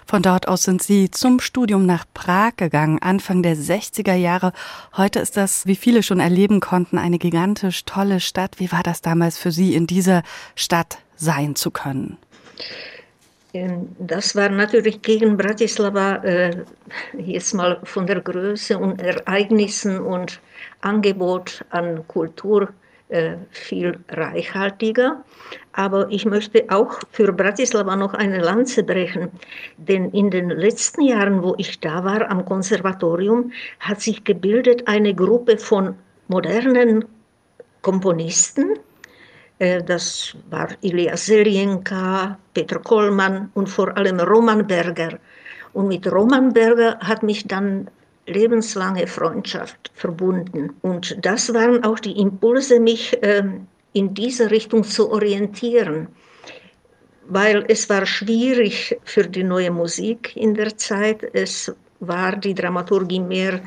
Von 0.05 0.22
dort 0.22 0.48
aus 0.48 0.63
sind 0.63 0.83
Sie 0.83 1.10
zum 1.12 1.39
Studium 1.39 1.86
nach 1.86 2.05
Prag 2.13 2.53
gegangen, 2.57 3.00
Anfang 3.01 3.43
der 3.43 3.55
60er 3.55 4.13
Jahre. 4.15 4.53
Heute 4.98 5.19
ist 5.19 5.38
das, 5.38 5.65
wie 5.65 5.75
viele 5.75 6.03
schon 6.03 6.19
erleben 6.19 6.60
konnten, 6.60 6.98
eine 6.98 7.19
gigantisch 7.19 7.86
tolle 7.86 8.19
Stadt. 8.19 8.60
Wie 8.60 8.72
war 8.72 8.83
das 8.83 9.01
damals 9.01 9.38
für 9.38 9.51
Sie, 9.51 9.75
in 9.75 9.88
dieser 9.88 10.24
Stadt 10.55 10.98
sein 11.15 11.55
zu 11.55 11.72
können? 11.72 12.17
Ähm, 13.53 13.95
das 14.00 14.36
war 14.36 14.50
natürlich 14.50 15.01
gegen 15.01 15.38
Bratislava 15.38 16.15
äh, 16.24 16.63
jetzt 17.17 17.53
mal 17.53 17.79
von 17.83 18.07
der 18.07 18.22
Größe 18.22 18.77
und 18.77 19.00
Ereignissen 19.01 20.00
und 20.00 20.39
Angebot 20.81 21.63
an 21.69 22.07
Kultur 22.07 22.69
äh, 23.10 23.36
viel 23.51 24.00
reichhaltiger. 24.10 25.24
Aber 25.73 26.07
ich 26.09 26.25
möchte 26.25 26.65
auch 26.69 26.99
für 27.11 27.33
Bratislava 27.33 27.95
noch 27.95 28.13
eine 28.13 28.39
Lanze 28.39 28.83
brechen, 28.83 29.31
denn 29.77 30.11
in 30.11 30.29
den 30.29 30.49
letzten 30.49 31.01
Jahren, 31.01 31.41
wo 31.41 31.55
ich 31.57 31.79
da 31.79 32.03
war 32.03 32.29
am 32.29 32.45
Konservatorium, 32.45 33.51
hat 33.79 33.99
sich 33.99 34.23
gebildet 34.23 34.87
eine 34.87 35.13
Gruppe 35.15 35.57
von 35.57 35.95
modernen 36.27 37.05
Komponisten. 37.81 38.79
Äh, 39.59 39.83
das 39.83 40.35
war 40.49 40.69
Ilya 40.81 41.17
Seljenka, 41.17 42.37
Peter 42.53 42.79
Kollmann 42.79 43.49
und 43.55 43.67
vor 43.67 43.97
allem 43.97 44.19
Roman 44.19 44.65
Berger. 44.67 45.17
Und 45.73 45.87
mit 45.87 46.11
Roman 46.11 46.53
Berger 46.53 46.99
hat 46.99 47.23
mich 47.23 47.47
dann 47.47 47.89
lebenslange 48.27 49.07
Freundschaft 49.07 49.91
verbunden. 49.95 50.75
Und 50.81 51.17
das 51.25 51.53
waren 51.53 51.83
auch 51.83 51.99
die 51.99 52.19
Impulse, 52.19 52.79
mich 52.79 53.21
äh, 53.23 53.43
in 53.93 54.13
diese 54.13 54.51
Richtung 54.51 54.83
zu 54.83 55.12
orientieren, 55.12 56.07
weil 57.27 57.63
es 57.67 57.89
war 57.89 58.05
schwierig 58.05 58.97
für 59.03 59.23
die 59.23 59.43
neue 59.43 59.71
Musik 59.71 60.35
in 60.35 60.53
der 60.53 60.75
Zeit. 60.77 61.23
Es 61.33 61.73
war 62.00 62.35
die 62.35 62.53
Dramaturgie 62.53 63.19
mehr 63.19 63.62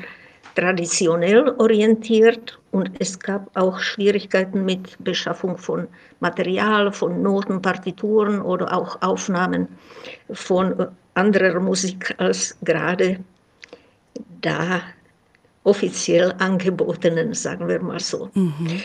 traditionell 0.55 1.49
orientiert 1.59 2.59
und 2.71 2.91
es 2.99 3.17
gab 3.19 3.49
auch 3.55 3.79
Schwierigkeiten 3.79 4.65
mit 4.65 5.01
Beschaffung 5.03 5.57
von 5.57 5.87
Material, 6.19 6.91
von 6.91 7.21
Noten, 7.21 7.61
Partituren 7.61 8.41
oder 8.41 8.73
auch 8.73 9.01
Aufnahmen 9.01 9.67
von 10.31 10.87
anderer 11.13 11.59
Musik 11.59 12.13
als 12.17 12.57
gerade 12.63 13.19
da 14.41 14.81
offiziell 15.63 16.33
angebotenen, 16.39 17.33
sagen 17.33 17.67
wir 17.67 17.81
mal 17.81 17.99
so. 17.99 18.29
Mhm. 18.33 18.81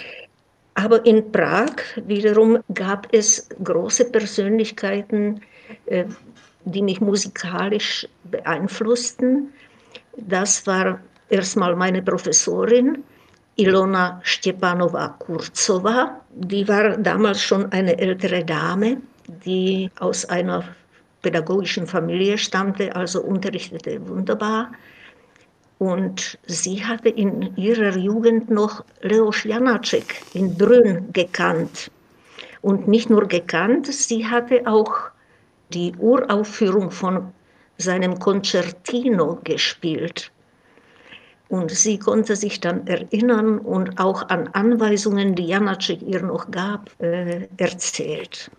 Aber 0.74 1.04
in 1.04 1.30
Prag 1.32 1.72
wiederum 2.06 2.58
gab 2.74 3.06
es 3.12 3.48
große 3.62 4.06
Persönlichkeiten, 4.06 5.40
äh, 5.86 6.04
die 6.64 6.82
mich 6.82 7.00
musikalisch 7.00 8.06
beeinflussten. 8.24 9.52
Das 10.16 10.66
war 10.66 11.00
erstmal 11.28 11.76
meine 11.76 12.02
Professorin, 12.02 13.02
Ilona 13.56 14.20
Stepanova-Kurzova. 14.22 16.20
Die 16.34 16.66
war 16.68 16.96
damals 16.96 17.42
schon 17.42 17.70
eine 17.72 17.98
ältere 17.98 18.44
Dame, 18.44 18.98
die 19.44 19.90
aus 19.98 20.24
einer 20.26 20.64
pädagogischen 21.20 21.86
Familie 21.86 22.38
stammte, 22.38 22.94
also 22.96 23.22
unterrichtete 23.22 24.06
wunderbar. 24.08 24.72
Und 25.82 26.38
sie 26.46 26.84
hatte 26.84 27.08
in 27.08 27.56
ihrer 27.56 27.96
Jugend 27.96 28.48
noch 28.48 28.84
Leos 29.00 29.42
Janacek 29.42 30.22
in 30.32 30.56
Brünn 30.56 31.12
gekannt. 31.12 31.90
Und 32.60 32.86
nicht 32.86 33.10
nur 33.10 33.26
gekannt, 33.26 33.92
sie 33.92 34.24
hatte 34.24 34.62
auch 34.64 34.92
die 35.70 35.92
Uraufführung 35.98 36.92
von 36.92 37.32
seinem 37.78 38.16
Concertino 38.20 39.40
gespielt. 39.42 40.30
Und 41.48 41.72
sie 41.72 41.98
konnte 41.98 42.36
sich 42.36 42.60
dann 42.60 42.86
erinnern 42.86 43.58
und 43.58 43.98
auch 43.98 44.28
an 44.28 44.50
Anweisungen, 44.52 45.34
die 45.34 45.46
Janacek 45.46 46.00
ihr 46.02 46.22
noch 46.22 46.52
gab, 46.52 46.90
äh, 47.00 47.48
erzählt. 47.56 48.52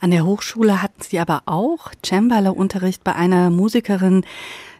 An 0.00 0.10
der 0.10 0.26
Hochschule 0.26 0.82
hatten 0.82 1.00
Sie 1.00 1.18
aber 1.18 1.40
auch 1.46 1.90
Cembalo-Unterricht 2.04 3.02
bei 3.02 3.14
einer 3.14 3.48
Musikerin, 3.48 4.26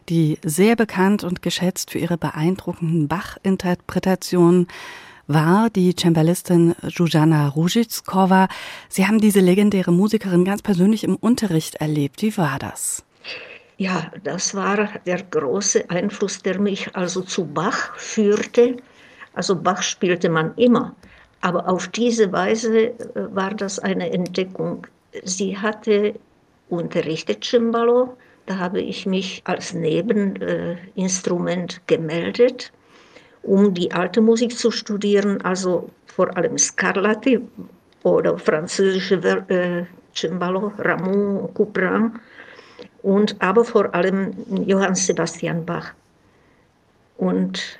die 0.09 0.37
sehr 0.43 0.75
bekannt 0.75 1.23
und 1.23 1.41
geschätzt 1.41 1.91
für 1.91 1.99
ihre 1.99 2.17
beeindruckenden 2.17 3.07
Bach-Interpretationen 3.07 4.67
war, 5.27 5.69
die 5.69 5.93
Cembalistin 5.93 6.75
Zuzana 6.89 7.49
Ruzickova. 7.49 8.47
Sie 8.89 9.05
haben 9.05 9.19
diese 9.19 9.41
legendäre 9.41 9.91
Musikerin 9.91 10.45
ganz 10.45 10.61
persönlich 10.61 11.03
im 11.03 11.15
Unterricht 11.15 11.75
erlebt. 11.75 12.21
Wie 12.21 12.37
war 12.37 12.57
das? 12.59 13.03
Ja, 13.77 14.11
das 14.23 14.55
war 14.55 14.89
der 15.05 15.21
große 15.23 15.89
Einfluss, 15.89 16.41
der 16.41 16.59
mich 16.59 16.95
also 16.95 17.21
zu 17.21 17.45
Bach 17.45 17.95
führte. 17.97 18.77
Also 19.33 19.55
Bach 19.55 19.83
spielte 19.83 20.29
man 20.29 20.55
immer, 20.55 20.95
aber 21.41 21.69
auf 21.69 21.87
diese 21.89 22.31
Weise 22.31 22.87
äh, 22.87 22.95
war 23.13 23.53
das 23.53 23.77
eine 23.77 24.11
Entdeckung. 24.11 24.87
Sie 25.23 25.57
hatte 25.57 26.15
unterrichtet 26.69 27.43
Cembalo, 27.43 28.17
da 28.47 28.57
habe 28.57 28.81
ich 28.81 29.05
mich 29.05 29.43
als 29.45 29.73
Nebeninstrument 29.73 31.81
gemeldet, 31.85 32.71
um 33.43 33.73
die 33.73 33.91
alte 33.91 34.21
Musik 34.21 34.57
zu 34.57 34.71
studieren, 34.71 35.41
also 35.41 35.89
vor 36.07 36.35
allem 36.35 36.57
Scarlatti 36.57 37.39
oder 38.03 38.39
französische 38.39 39.15
äh, 39.49 39.83
Cembalo, 40.15 40.71
Ramon 40.79 41.53
Couperin 41.53 42.13
und 43.03 43.35
aber 43.39 43.65
vor 43.65 43.93
allem 43.93 44.31
Johann 44.65 44.95
Sebastian 44.95 45.65
Bach. 45.65 45.93
Und 47.17 47.79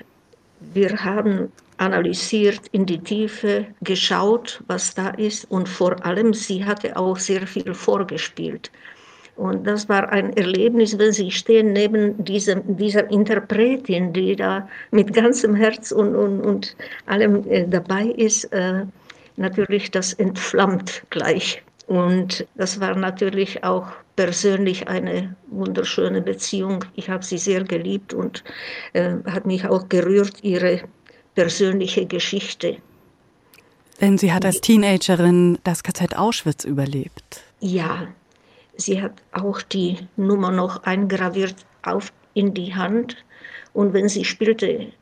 wir 0.60 1.04
haben 1.04 1.50
analysiert, 1.78 2.66
in 2.72 2.86
die 2.86 2.98
Tiefe 2.98 3.66
geschaut, 3.80 4.62
was 4.66 4.94
da 4.94 5.10
ist 5.10 5.48
und 5.50 5.68
vor 5.68 6.04
allem 6.04 6.34
sie 6.34 6.64
hatte 6.64 6.96
auch 6.96 7.16
sehr 7.16 7.46
viel 7.46 7.72
vorgespielt. 7.72 8.70
Und 9.38 9.68
das 9.68 9.88
war 9.88 10.10
ein 10.10 10.36
Erlebnis, 10.36 10.98
wenn 10.98 11.12
Sie 11.12 11.30
stehen 11.30 11.72
neben 11.72 12.24
diesem, 12.24 12.76
dieser 12.76 13.08
Interpretin, 13.08 14.12
die 14.12 14.34
da 14.34 14.68
mit 14.90 15.12
ganzem 15.14 15.54
Herz 15.54 15.92
und, 15.92 16.16
und, 16.16 16.40
und 16.40 16.76
allem 17.06 17.48
äh, 17.48 17.64
dabei 17.68 18.06
ist. 18.06 18.46
Äh, 18.46 18.84
natürlich, 19.36 19.92
das 19.92 20.12
entflammt 20.12 21.04
gleich. 21.10 21.62
Und 21.86 22.48
das 22.56 22.80
war 22.80 22.96
natürlich 22.96 23.62
auch 23.62 23.86
persönlich 24.16 24.88
eine 24.88 25.36
wunderschöne 25.46 26.20
Beziehung. 26.20 26.84
Ich 26.96 27.08
habe 27.08 27.24
sie 27.24 27.38
sehr 27.38 27.62
geliebt 27.62 28.12
und 28.12 28.42
äh, 28.92 29.12
hat 29.24 29.46
mich 29.46 29.64
auch 29.68 29.88
gerührt, 29.88 30.42
ihre 30.42 30.80
persönliche 31.36 32.06
Geschichte. 32.06 32.78
Denn 34.00 34.18
sie 34.18 34.32
hat 34.32 34.44
als 34.44 34.60
Teenagerin 34.60 35.58
das 35.62 35.84
KZ 35.84 36.18
Auschwitz 36.18 36.64
überlebt. 36.64 37.44
Ja, 37.60 38.08
sie 38.78 39.02
hat 39.02 39.22
auch 39.32 39.60
die 39.60 39.98
Nummer 40.16 40.50
noch 40.50 40.84
eingraviert 40.84 41.56
auf, 41.82 42.12
in 42.34 42.54
die 42.54 42.74
Hand. 42.74 43.16
Und 43.74 43.92
wenn 43.92 44.08
sie 44.08 44.24
spielte 44.24 44.92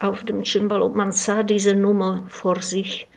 auf 0.00 0.24
dem 0.24 0.44
Cembalo, 0.44 0.88
man 0.90 1.12
sah 1.12 1.42
diese 1.42 1.74
Nummer 1.74 2.24
vor 2.28 2.60
sich. 2.60 3.08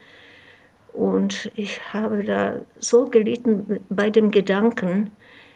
Und 0.94 1.52
ich 1.56 1.82
habe 1.94 2.24
da 2.24 2.62
so 2.80 3.06
gelitten 3.10 3.80
bei 3.90 4.10
dem 4.10 4.32
Gedanken, 4.32 5.12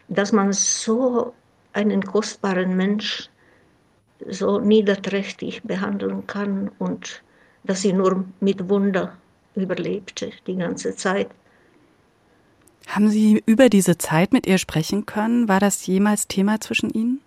dass 0.10 0.32
man 0.34 0.52
so 0.52 1.34
einen 1.74 2.04
kostbaren 2.04 2.76
Mensch 2.76 3.30
so 4.28 4.60
niederträchtig 4.60 5.62
behandeln 5.64 6.28
kann 6.28 6.72
und 6.80 7.24
dass 7.64 7.84
sie 7.84 7.94
nur 7.94 8.26
mit 8.42 8.68
Wunder 8.68 9.16
überlebte 9.56 10.32
die 10.48 10.56
ganze 10.56 10.96
Zeit. 10.96 11.30
Haben 12.88 13.10
Sie 13.10 13.44
über 13.46 13.70
diese 13.70 13.98
Zeit 13.98 14.34
mit 14.34 14.48
ihr 14.48 14.58
sprechen 14.58 15.06
können? 15.06 15.48
War 15.48 15.60
das 15.60 15.86
jemals 15.86 16.28
Thema 16.28 16.60
zwischen 16.60 16.90
Ihnen? 16.90 17.22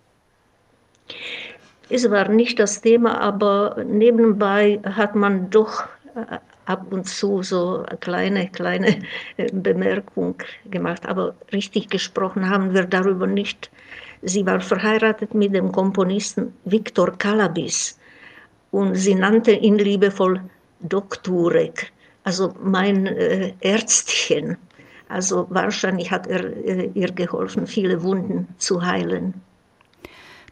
Es 1.89 2.09
war 2.09 2.27
nicht 2.29 2.59
das 2.59 2.81
Thema, 2.81 3.19
aber 3.19 3.83
nebenbei 3.85 4.79
hat 4.83 5.15
man 5.15 5.49
doch 5.49 5.83
äh, 6.15 6.37
ab 6.65 6.91
und 6.91 7.07
zu 7.07 7.43
so 7.43 7.83
eine 7.85 7.97
kleine, 7.97 8.49
kleine 8.49 9.03
äh, 9.37 9.51
Bemerkung 9.51 10.35
gemacht, 10.69 11.05
aber 11.05 11.35
richtig 11.51 11.89
gesprochen 11.89 12.49
haben 12.49 12.73
wir 12.73 12.85
darüber 12.85 13.27
nicht. 13.27 13.69
Sie 14.21 14.45
war 14.45 14.61
verheiratet 14.61 15.33
mit 15.33 15.53
dem 15.53 15.71
Komponisten 15.71 16.53
Viktor 16.63 17.17
Kalabis 17.17 17.99
und 18.71 18.95
sie 18.95 19.15
nannte 19.15 19.51
ihn 19.51 19.77
liebevoll 19.77 20.41
Doktorek, 20.79 21.91
also 22.23 22.53
mein 22.61 23.07
äh, 23.07 23.53
Ärztchen. 23.59 24.57
Also 25.09 25.47
wahrscheinlich 25.49 26.11
hat 26.11 26.27
er 26.27 26.43
äh, 26.43 26.91
ihr 26.93 27.11
geholfen, 27.11 27.67
viele 27.67 28.03
Wunden 28.03 28.47
zu 28.57 28.85
heilen. 28.85 29.33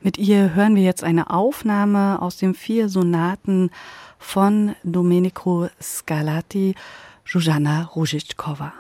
Mit 0.02 0.18
ihr 0.18 0.56
hören 0.56 0.76
wir 0.76 0.84
jetzt 0.84 1.04
eine 1.04 1.30
Aufnahme 1.30 2.22
aus 2.22 2.38
den 2.38 2.56
vier 2.56 2.90
Sonaten 2.90 3.70
von 4.18 4.76
Domenico 4.84 5.70
Scarlatti, 5.82 6.76
Zuzana 7.26 7.84
Ruzickova. 7.96 8.74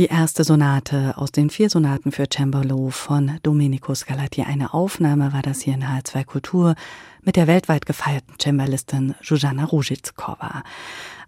Die 0.00 0.06
erste 0.06 0.44
Sonate 0.44 1.18
aus 1.18 1.30
den 1.30 1.50
vier 1.50 1.68
Sonaten 1.68 2.10
für 2.10 2.24
Cembalo 2.26 2.88
von 2.88 3.38
Domenico 3.42 3.94
Scarlatti. 3.94 4.40
Eine 4.40 4.72
Aufnahme 4.72 5.34
war 5.34 5.42
das 5.42 5.60
hier 5.60 5.74
in 5.74 5.84
H2 5.84 6.24
Kultur 6.24 6.74
mit 7.20 7.36
der 7.36 7.46
weltweit 7.46 7.84
gefeierten 7.84 8.36
Cembalistin 8.40 9.14
Zuzana 9.22 9.66
Ruzickova. 9.66 10.62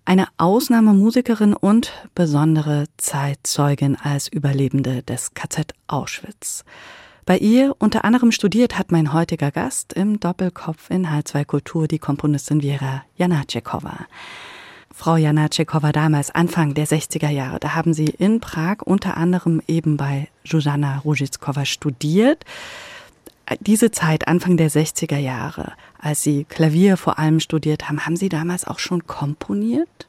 Eine 0.06 0.26
Ausnahmemusikerin 0.38 1.52
und 1.52 1.92
besondere 2.14 2.86
Zeitzeugin 2.96 3.94
als 4.02 4.28
Überlebende 4.28 5.02
des 5.02 5.34
KZ 5.34 5.74
Auschwitz. 5.86 6.64
Bei 7.26 7.36
ihr 7.36 7.76
unter 7.78 8.06
anderem 8.06 8.32
studiert 8.32 8.78
hat 8.78 8.90
mein 8.90 9.12
heutiger 9.12 9.50
Gast 9.50 9.92
im 9.92 10.18
Doppelkopf 10.18 10.88
in 10.88 11.08
H2 11.08 11.44
Kultur 11.44 11.88
die 11.88 11.98
Komponistin 11.98 12.62
Vera 12.62 13.04
Janacekova. 13.16 14.06
Frau 14.94 15.16
Janacekova 15.16 15.90
damals, 15.90 16.30
Anfang 16.30 16.74
der 16.74 16.86
60er 16.86 17.30
Jahre. 17.30 17.58
Da 17.58 17.74
haben 17.74 17.94
Sie 17.94 18.06
in 18.06 18.40
Prag 18.40 18.82
unter 18.84 19.16
anderem 19.16 19.62
eben 19.66 19.96
bei 19.96 20.28
Zuzana 20.44 20.98
Ruzickova 20.98 21.64
studiert. 21.64 22.44
Diese 23.60 23.90
Zeit, 23.90 24.28
Anfang 24.28 24.56
der 24.56 24.70
60er 24.70 25.18
Jahre, 25.18 25.72
als 25.98 26.22
Sie 26.22 26.44
Klavier 26.44 26.96
vor 26.96 27.18
allem 27.18 27.40
studiert 27.40 27.88
haben, 27.88 28.04
haben 28.04 28.16
Sie 28.16 28.28
damals 28.28 28.66
auch 28.66 28.78
schon 28.78 29.06
komponiert? 29.06 30.06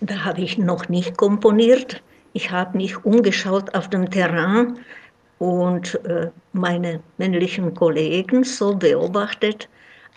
Da 0.00 0.24
habe 0.24 0.40
ich 0.40 0.58
noch 0.58 0.88
nicht 0.88 1.16
komponiert. 1.16 2.02
Ich 2.32 2.50
habe 2.50 2.76
mich 2.76 3.04
umgeschaut 3.04 3.74
auf 3.74 3.88
dem 3.88 4.10
Terrain 4.10 4.78
und 5.38 5.94
äh, 6.06 6.30
meine 6.52 7.00
männlichen 7.18 7.74
Kollegen 7.74 8.44
so 8.44 8.74
beobachtet. 8.74 9.68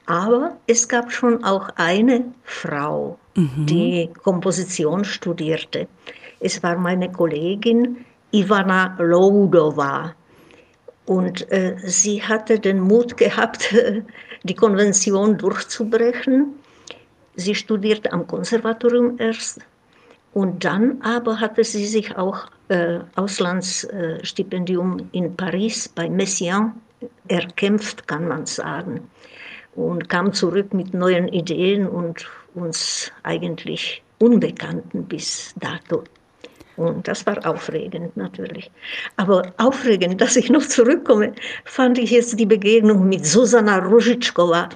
Aber 0.06 0.58
es 0.68 0.88
gab 0.88 1.12
schon 1.12 1.44
auch 1.44 1.70
eine 1.76 2.26
Frau, 2.44 3.20
mhm. 3.38 3.66
die 3.66 4.10
Komposition 4.24 5.06
studierte. 5.06 5.88
Es 6.40 6.62
war 6.62 6.78
meine 6.78 7.12
Kollegin 7.12 8.06
Ivana 8.32 8.96
Loudova. 9.00 10.14
Und 11.06 11.50
äh, 11.52 11.76
sie 11.78 12.22
hatte 12.22 12.60
den 12.60 12.82
Mut 12.82 13.16
gehabt, 13.16 13.74
die 14.44 14.54
Konvention 14.54 15.38
durchzubrechen. 15.38 16.56
Sie 17.36 17.56
studierte 17.56 18.12
am 18.12 18.28
Konservatorium 18.28 19.18
erst 19.20 19.62
und 20.34 20.66
dann 20.66 21.02
aber 21.02 21.40
hatte 21.40 21.64
sie 21.64 21.86
sich 21.86 22.16
auch 22.18 22.48
äh, 22.68 23.00
Auslandsstipendium 23.16 25.10
in 25.12 25.36
Paris 25.36 25.88
bei 25.88 26.10
Messiaen 26.10 26.74
erkämpft, 27.28 28.08
kann 28.08 28.28
man 28.28 28.46
sagen. 28.46 29.10
Und 29.76 30.10
kam 30.10 30.34
zurück 30.34 30.74
mit 30.74 30.94
neuen 30.94 31.28
Ideen 31.28 31.88
und 31.88 32.28
uns 32.58 33.12
eigentlich 33.24 34.02
Unbekannten 34.20 35.04
bis 35.04 35.54
dato. 35.60 36.04
Und 36.76 37.08
das 37.08 37.26
war 37.26 37.44
aufregend 37.46 38.16
natürlich. 38.18 38.70
Aber 39.16 39.52
aufregend, 39.58 40.22
dass 40.22 40.36
ich 40.36 40.50
noch 40.50 40.66
zurückkomme, 40.66 41.34
fand 41.66 41.98
ich 41.98 42.12
jetzt 42.12 42.40
die 42.40 42.46
Begegnung 42.46 43.10
mit 43.10 43.26
Susanna 43.26 43.80
Ruzickova. 43.80 44.70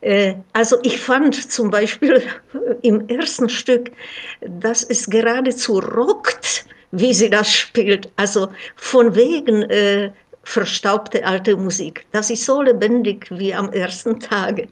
Äh, 0.00 0.34
also 0.52 0.76
ich 0.82 1.00
fand 1.00 1.34
zum 1.50 1.70
Beispiel 1.70 2.22
im 2.82 3.08
ersten 3.08 3.48
Stück, 3.48 3.92
dass 4.40 4.82
es 4.82 5.08
geradezu 5.08 5.78
rockt, 5.78 6.66
wie 6.90 7.14
sie 7.14 7.30
das 7.30 7.52
spielt. 7.52 8.10
Also 8.16 8.48
von 8.74 9.14
wegen 9.14 9.62
äh, 9.70 10.10
verstaubte 10.42 11.24
alte 11.24 11.56
Musik. 11.56 12.04
Das 12.10 12.30
ist 12.30 12.44
so 12.44 12.62
lebendig 12.62 13.26
wie 13.30 13.54
am 13.54 13.72
ersten 13.72 14.18
Tage. 14.18 14.68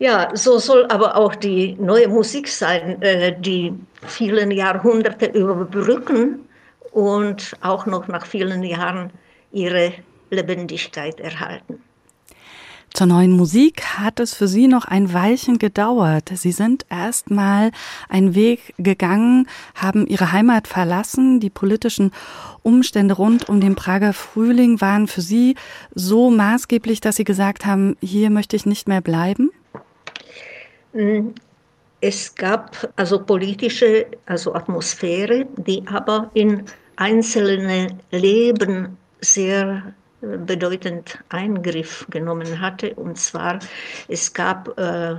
Ja, 0.00 0.30
so 0.34 0.58
soll 0.58 0.86
aber 0.86 1.14
auch 1.14 1.34
die 1.34 1.76
neue 1.78 2.08
Musik 2.08 2.48
sein, 2.48 3.02
äh, 3.02 3.38
die 3.38 3.74
vielen 4.06 4.50
Jahrhunderte 4.50 5.26
überbrücken 5.26 6.48
und 6.90 7.54
auch 7.60 7.84
noch 7.84 8.08
nach 8.08 8.24
vielen 8.24 8.62
Jahren 8.62 9.10
ihre 9.52 9.92
Lebendigkeit 10.30 11.20
erhalten. 11.20 11.82
Zur 12.94 13.08
neuen 13.08 13.32
Musik 13.32 13.82
hat 13.98 14.20
es 14.20 14.32
für 14.32 14.48
Sie 14.48 14.68
noch 14.68 14.86
ein 14.86 15.12
Weilchen 15.12 15.58
gedauert. 15.58 16.30
Sie 16.34 16.50
sind 16.50 16.86
erst 16.88 17.30
mal 17.30 17.70
einen 18.08 18.34
Weg 18.34 18.74
gegangen, 18.78 19.48
haben 19.74 20.06
Ihre 20.06 20.32
Heimat 20.32 20.66
verlassen. 20.66 21.40
Die 21.40 21.50
politischen 21.50 22.10
Umstände 22.62 23.14
rund 23.14 23.50
um 23.50 23.60
den 23.60 23.74
Prager 23.74 24.14
Frühling 24.14 24.80
waren 24.80 25.08
für 25.08 25.20
Sie 25.20 25.56
so 25.94 26.30
maßgeblich, 26.30 27.02
dass 27.02 27.16
Sie 27.16 27.24
gesagt 27.24 27.66
haben, 27.66 27.96
hier 28.00 28.30
möchte 28.30 28.56
ich 28.56 28.64
nicht 28.64 28.88
mehr 28.88 29.02
bleiben? 29.02 29.50
Hm, 30.92 31.34
es 32.00 32.34
gab 32.34 32.92
also 32.96 33.22
politische 33.22 34.06
also 34.26 34.54
Atmosphäre, 34.54 35.46
die 35.56 35.82
aber 35.86 36.30
in 36.34 36.64
einzelne 36.96 37.88
Leben 38.10 38.96
sehr 39.20 39.94
äh, 40.22 40.36
bedeutend 40.38 41.18
Eingriff 41.28 42.06
genommen 42.10 42.60
hatte. 42.60 42.94
Und 42.94 43.18
zwar, 43.18 43.58
es 44.08 44.32
gab 44.32 44.78
äh, 44.78 45.16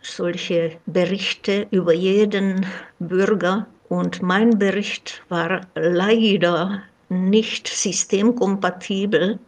solche 0.00 0.76
Berichte 0.86 1.66
über 1.70 1.92
jeden 1.92 2.66
Bürger. 2.98 3.66
Und 3.88 4.22
mein 4.22 4.58
Bericht 4.58 5.22
war 5.28 5.60
leider 5.74 6.82
nicht 7.08 7.68
systemkompatibel. 7.68 9.38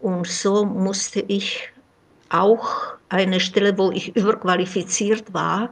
Und 0.00 0.26
so 0.26 0.64
musste 0.64 1.20
ich 1.28 1.68
auch 2.30 2.97
eine 3.08 3.40
Stelle, 3.40 3.76
wo 3.78 3.90
ich 3.90 4.14
überqualifiziert 4.16 5.32
war, 5.32 5.70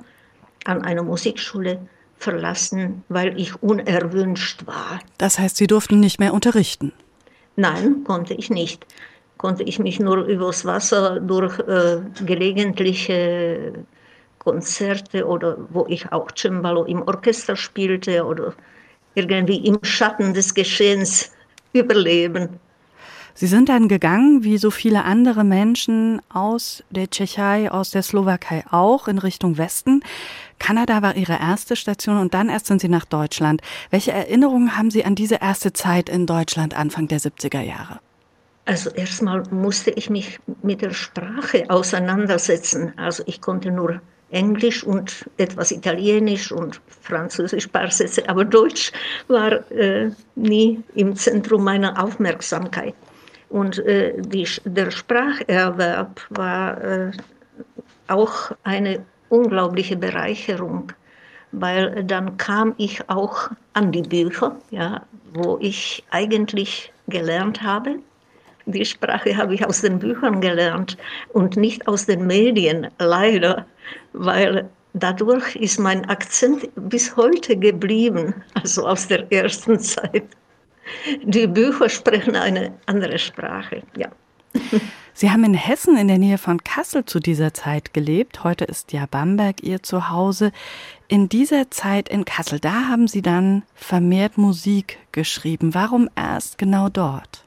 an 0.65 0.83
einer 0.83 1.03
Musikschule 1.03 1.81
verlassen, 2.19 3.05
weil 3.09 3.39
ich 3.39 3.63
unerwünscht 3.63 4.67
war. 4.67 5.01
Das 5.19 5.39
heißt, 5.39 5.57
Sie 5.57 5.67
durften 5.67 6.01
nicht 6.01 6.19
mehr 6.19 6.33
unterrichten? 6.33 6.93
Nein, 7.57 8.05
konnte 8.05 8.35
ich 8.35 8.51
nicht. 8.51 8.87
Konnte 9.39 9.63
ich 9.65 9.79
mich 9.79 10.01
nur 10.01 10.25
übers 10.25 10.65
Wasser 10.65 11.21
durch 11.21 11.59
äh, 11.61 11.99
gelegentliche 12.25 13.85
Konzerte 14.39 15.27
oder 15.27 15.59
wo 15.71 15.87
ich 15.89 16.11
auch 16.13 16.31
Cembalo 16.35 16.85
im 16.85 17.03
Orchester 17.03 17.57
spielte 17.57 18.25
oder 18.25 18.55
irgendwie 19.15 19.59
im 19.67 19.79
Schatten 19.83 20.33
des 20.35 20.55
Geschehens 20.55 21.33
überleben. 21.73 22.61
Sie 23.39 23.47
sind 23.47 23.69
dann 23.69 23.87
gegangen, 23.87 24.45
wie 24.45 24.57
so 24.57 24.71
viele 24.71 25.05
andere 25.05 25.45
Menschen 25.45 26.23
aus 26.33 26.83
der 26.89 27.11
Tschechei, 27.11 27.71
aus 27.71 27.91
der 27.91 28.03
Slowakei 28.03 28.65
auch, 28.71 29.09
in 29.09 29.19
Richtung 29.19 29.59
Westen. 29.59 30.03
Kanada 30.59 31.03
war 31.03 31.17
Ihre 31.17 31.39
erste 31.39 31.77
Station 31.77 32.17
und 32.17 32.33
dann 32.33 32.49
erst 32.49 32.65
sind 32.65 32.81
Sie 32.81 32.89
nach 32.89 33.05
Deutschland. 33.05 33.61
Welche 33.91 34.13
Erinnerungen 34.13 34.79
haben 34.79 34.91
Sie 34.91 35.05
an 35.05 35.15
diese 35.15 35.35
erste 35.35 35.75
Zeit 35.75 36.09
in 36.09 36.25
Deutschland 36.25 36.75
Anfang 36.75 37.09
der 37.09 37.21
70er 37.21 37.61
Jahre? 37.61 38.01
Also 38.65 38.89
erstmal 38.89 39.43
musste 39.51 39.91
ich 39.91 40.09
mich 40.09 40.39
mit 40.63 40.81
der 40.81 40.95
Sprache 40.95 41.67
auseinandersetzen. 41.69 42.95
Also 42.97 43.23
ich 43.27 43.43
konnte 43.43 43.71
nur 43.71 44.01
Englisch 44.31 44.83
und 44.83 45.29
etwas 45.37 45.73
Italienisch 45.73 46.53
und 46.53 46.81
Französisch 47.03 47.67
paar 47.67 47.91
Sätze, 47.91 48.27
aber 48.31 48.47
Deutsch 48.47 48.93
war 49.29 49.71
äh, 49.71 50.11
nie 50.37 50.83
im 50.95 51.15
Zentrum 51.15 51.65
meiner 51.65 52.03
Aufmerksamkeit. 52.03 52.95
Und 53.49 53.79
äh, 53.79 54.15
die, 54.19 54.47
der 54.65 54.91
Spracherwerb 54.91 56.21
war 56.31 56.83
äh, 56.83 57.11
auch 58.09 58.53
eine 58.65 59.05
unglaubliche 59.29 59.97
Bereicherung, 59.97 60.93
weil 61.53 62.05
dann 62.05 62.37
kam 62.37 62.75
ich 62.77 63.09
auch 63.09 63.51
an 63.73 63.93
die 63.93 64.03
Bücher, 64.03 64.57
ja, 64.71 65.03
wo 65.33 65.59
ich 65.61 66.05
eigentlich 66.11 66.93
gelernt 67.09 67.63
habe. 67.63 67.97
Die 68.67 68.85
Sprache 68.85 69.37
habe 69.37 69.55
ich 69.55 69.65
aus 69.65 69.81
den 69.81 69.99
Büchern 69.99 70.41
gelernt 70.41 70.97
und 71.33 71.57
nicht 71.57 71.87
aus 71.87 72.07
den 72.07 72.27
Medien, 72.27 72.89
leider, 72.99 73.65
weil 74.13 74.69
dadurch 74.95 75.55
ist 75.57 75.79
mein 75.79 76.05
Akzent 76.09 76.69
bis 76.75 77.17
heute 77.17 77.57
geblieben, 77.57 78.35
also 78.55 78.87
aus 78.87 79.07
der 79.07 79.31
ersten 79.33 79.79
Zeit. 79.81 80.25
Die 81.23 81.47
Bücher 81.47 81.89
sprechen 81.89 82.37
eine 82.37 82.73
andere 82.87 83.19
Sprache, 83.19 83.83
ja. 83.97 84.09
Sie 85.13 85.31
haben 85.31 85.45
in 85.45 85.55
Hessen 85.55 85.97
in 85.97 86.09
der 86.09 86.19
Nähe 86.19 86.39
von 86.39 86.63
Kassel 86.63 87.05
zu 87.05 87.21
dieser 87.21 87.55
Zeit 87.55 87.95
gelebt. 87.95 88.45
Heute 88.45 88.65
ist 88.65 88.93
ja 88.93 89.07
Bamberg 89.11 89.63
Ihr 89.63 89.83
Zuhause. 89.83 90.53
In 91.09 91.29
dieser 91.29 91.71
Zeit 91.71 92.09
in 92.09 92.25
Kassel, 92.25 92.61
da 92.61 92.89
haben 92.89 93.09
Sie 93.09 93.23
dann 93.23 93.63
vermehrt 93.75 94.37
Musik 94.37 94.99
geschrieben. 95.13 95.75
Warum 95.75 96.11
erst 96.17 96.59
genau 96.59 96.89
dort? 96.89 97.45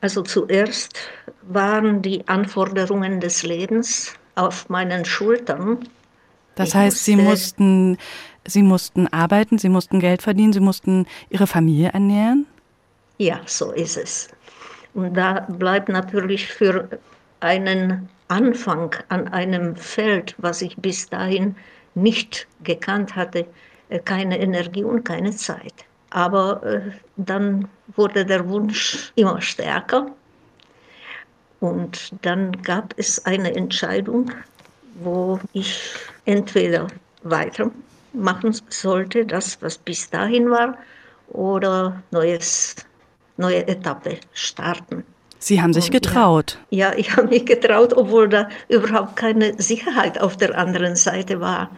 Also 0.00 0.22
zuerst 0.22 1.10
waren 1.42 2.02
die 2.02 2.28
Anforderungen 2.28 3.20
des 3.20 3.42
Lebens 3.42 4.14
auf 4.34 4.68
meinen 4.68 5.04
Schultern. 5.04 5.88
Das 6.54 6.68
ich 6.68 6.74
heißt, 6.74 7.04
Sie 7.04 7.16
mussten, 7.16 7.98
Sie 8.46 8.62
mussten 8.62 9.08
arbeiten, 9.08 9.58
Sie 9.58 9.68
mussten 9.68 9.98
Geld 9.98 10.22
verdienen, 10.22 10.52
Sie 10.52 10.60
mussten 10.60 11.06
Ihre 11.30 11.46
Familie 11.46 11.88
ernähren? 11.88 12.46
Ja, 13.18 13.40
so 13.46 13.72
ist 13.72 13.96
es. 13.96 14.28
Und 14.92 15.14
da 15.14 15.40
bleibt 15.48 15.88
natürlich 15.88 16.46
für 16.48 16.88
einen 17.40 18.08
Anfang 18.28 18.94
an 19.08 19.28
einem 19.28 19.76
Feld, 19.76 20.34
was 20.38 20.62
ich 20.62 20.76
bis 20.76 21.08
dahin 21.08 21.56
nicht 21.94 22.48
gekannt 22.62 23.14
hatte, 23.14 23.46
äh, 23.88 23.98
keine 24.00 24.38
Energie 24.40 24.84
und 24.84 25.04
keine 25.04 25.30
Zeit. 25.32 25.84
Aber 26.10 26.62
äh, 26.64 26.90
dann 27.16 27.68
wurde 27.96 28.24
der 28.24 28.48
Wunsch 28.48 29.12
immer 29.14 29.40
stärker. 29.40 30.06
Und 31.60 32.12
dann 32.24 32.52
gab 32.62 32.94
es 32.96 33.24
eine 33.24 33.54
Entscheidung, 33.54 34.30
wo 34.94 35.38
ich 35.52 35.94
entweder 36.24 36.88
weitermachen 37.22 38.54
sollte, 38.68 39.24
das, 39.24 39.60
was 39.62 39.78
bis 39.78 40.10
dahin 40.10 40.50
war, 40.50 40.76
oder 41.28 42.02
neues, 42.10 42.76
neue 43.36 43.66
Etappe 43.66 44.18
starten. 44.32 45.04
Sie 45.38 45.60
haben 45.60 45.72
sich 45.72 45.90
getraut. 45.90 46.58
Ja, 46.70 46.90
ja 46.90 46.98
ich 46.98 47.16
habe 47.16 47.28
mich 47.28 47.44
getraut, 47.44 47.92
obwohl 47.94 48.28
da 48.28 48.48
überhaupt 48.68 49.16
keine 49.16 49.60
Sicherheit 49.60 50.20
auf 50.20 50.36
der 50.36 50.56
anderen 50.56 50.96
Seite 50.96 51.40
war. 51.40 51.70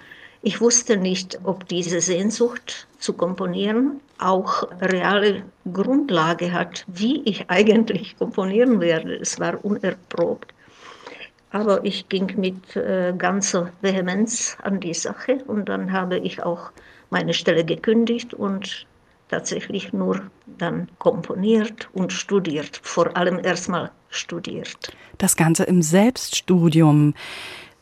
Ich 0.42 0.60
wusste 0.60 0.96
nicht, 0.96 1.40
ob 1.42 1.66
diese 1.66 2.00
Sehnsucht 2.00 2.86
zu 2.98 3.14
komponieren 3.14 4.00
auch 4.18 4.68
reale 4.80 5.42
Grundlage 5.72 6.52
hat, 6.52 6.84
wie 6.86 7.22
ich 7.24 7.44
eigentlich 7.50 8.16
komponieren 8.16 8.80
werde. 8.80 9.16
Es 9.16 9.40
war 9.40 9.64
unerprobt. 9.64 10.52
Aber 11.50 11.84
ich 11.84 12.08
ging 12.08 12.32
mit 12.36 12.76
äh, 12.76 13.14
ganzer 13.16 13.72
Vehemenz 13.80 14.56
an 14.62 14.80
die 14.80 14.94
Sache 14.94 15.38
und 15.46 15.68
dann 15.68 15.92
habe 15.92 16.18
ich 16.18 16.42
auch 16.42 16.70
meine 17.10 17.34
Stelle 17.34 17.64
gekündigt 17.64 18.34
und 18.34 18.86
tatsächlich 19.28 19.92
nur 19.92 20.22
dann 20.46 20.88
komponiert 20.98 21.88
und 21.92 22.12
studiert, 22.12 22.80
vor 22.82 23.16
allem 23.16 23.38
erstmal 23.42 23.90
studiert. 24.08 24.92
Das 25.18 25.36
Ganze 25.36 25.64
im 25.64 25.82
Selbststudium. 25.82 27.14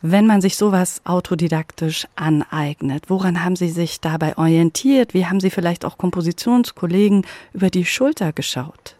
Wenn 0.07 0.27
man 0.27 0.43
sich 0.43 0.57
sowas 0.57 1.01
autodidaktisch 1.05 2.07
aneignet, 2.15 3.09
woran 3.09 3.43
haben 3.43 3.57
Sie 3.57 3.71
sich 3.71 4.01
dabei 4.01 4.37
orientiert? 4.37 5.15
Wie 5.15 5.25
haben 5.25 5.41
Sie 5.41 5.49
vielleicht 5.51 5.85
auch 5.87 5.97
Kompositionskollegen 5.97 7.27
über 7.55 7.71
die 7.71 7.87
Schulter 7.87 8.33
geschaut? 8.35 8.97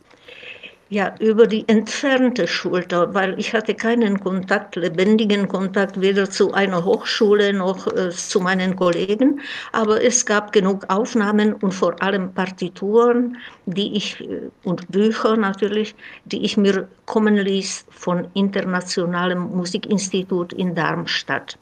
Ja, 0.95 1.13
über 1.19 1.49
die 1.49 1.69
entfernte 1.69 2.47
Schulter, 2.47 3.13
weil 3.15 3.37
ich 3.37 3.53
hatte 3.53 3.75
keinen 3.75 4.21
Kontakt, 4.21 4.77
lebendigen 4.77 5.49
Kontakt, 5.49 6.01
weder 6.01 6.31
zu 6.31 6.53
einer 6.53 6.85
Hochschule 6.85 7.53
noch 7.53 7.89
äh, 7.89 8.11
zu 8.11 8.39
meinen 8.39 8.77
Kollegen. 8.77 9.41
Aber 9.73 10.05
es 10.05 10.25
gab 10.25 10.53
genug 10.53 10.85
Aufnahmen 10.89 11.55
und 11.55 11.73
vor 11.75 12.01
allem 12.01 12.33
Partituren, 12.33 13.37
die 13.67 13.97
ich, 13.97 14.21
äh, 14.21 14.43
und 14.63 14.89
Bücher 14.93 15.37
natürlich, 15.37 15.97
die 16.27 16.45
ich 16.45 16.57
mir 16.57 16.87
kommen 17.07 17.39
ließ 17.39 17.87
von 17.91 18.29
Internationalem 18.35 19.51
Musikinstitut 19.51 20.53
in 20.53 20.77
Darmstadt. 20.77 21.59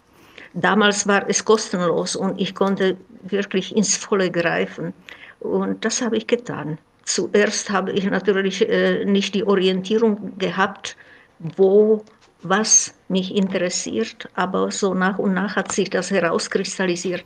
Damals 0.52 1.06
war 1.06 1.26
es 1.26 1.42
kostenlos 1.42 2.16
und 2.16 2.38
ich 2.38 2.54
konnte 2.54 2.98
wirklich 3.22 3.74
ins 3.74 3.96
Volle 3.96 4.30
greifen. 4.30 4.92
Und 5.40 5.82
das 5.86 6.02
habe 6.02 6.18
ich 6.18 6.26
getan. 6.26 6.76
Zuerst 7.04 7.70
habe 7.70 7.92
ich 7.92 8.04
natürlich 8.04 8.68
äh, 8.68 9.04
nicht 9.04 9.34
die 9.34 9.44
Orientierung 9.44 10.38
gehabt, 10.38 10.96
wo 11.38 12.04
was 12.42 12.94
mich 13.08 13.34
interessiert, 13.34 14.28
aber 14.34 14.70
so 14.70 14.94
nach 14.94 15.18
und 15.18 15.34
nach 15.34 15.56
hat 15.56 15.70
sich 15.72 15.90
das 15.90 16.10
herauskristallisiert. 16.10 17.24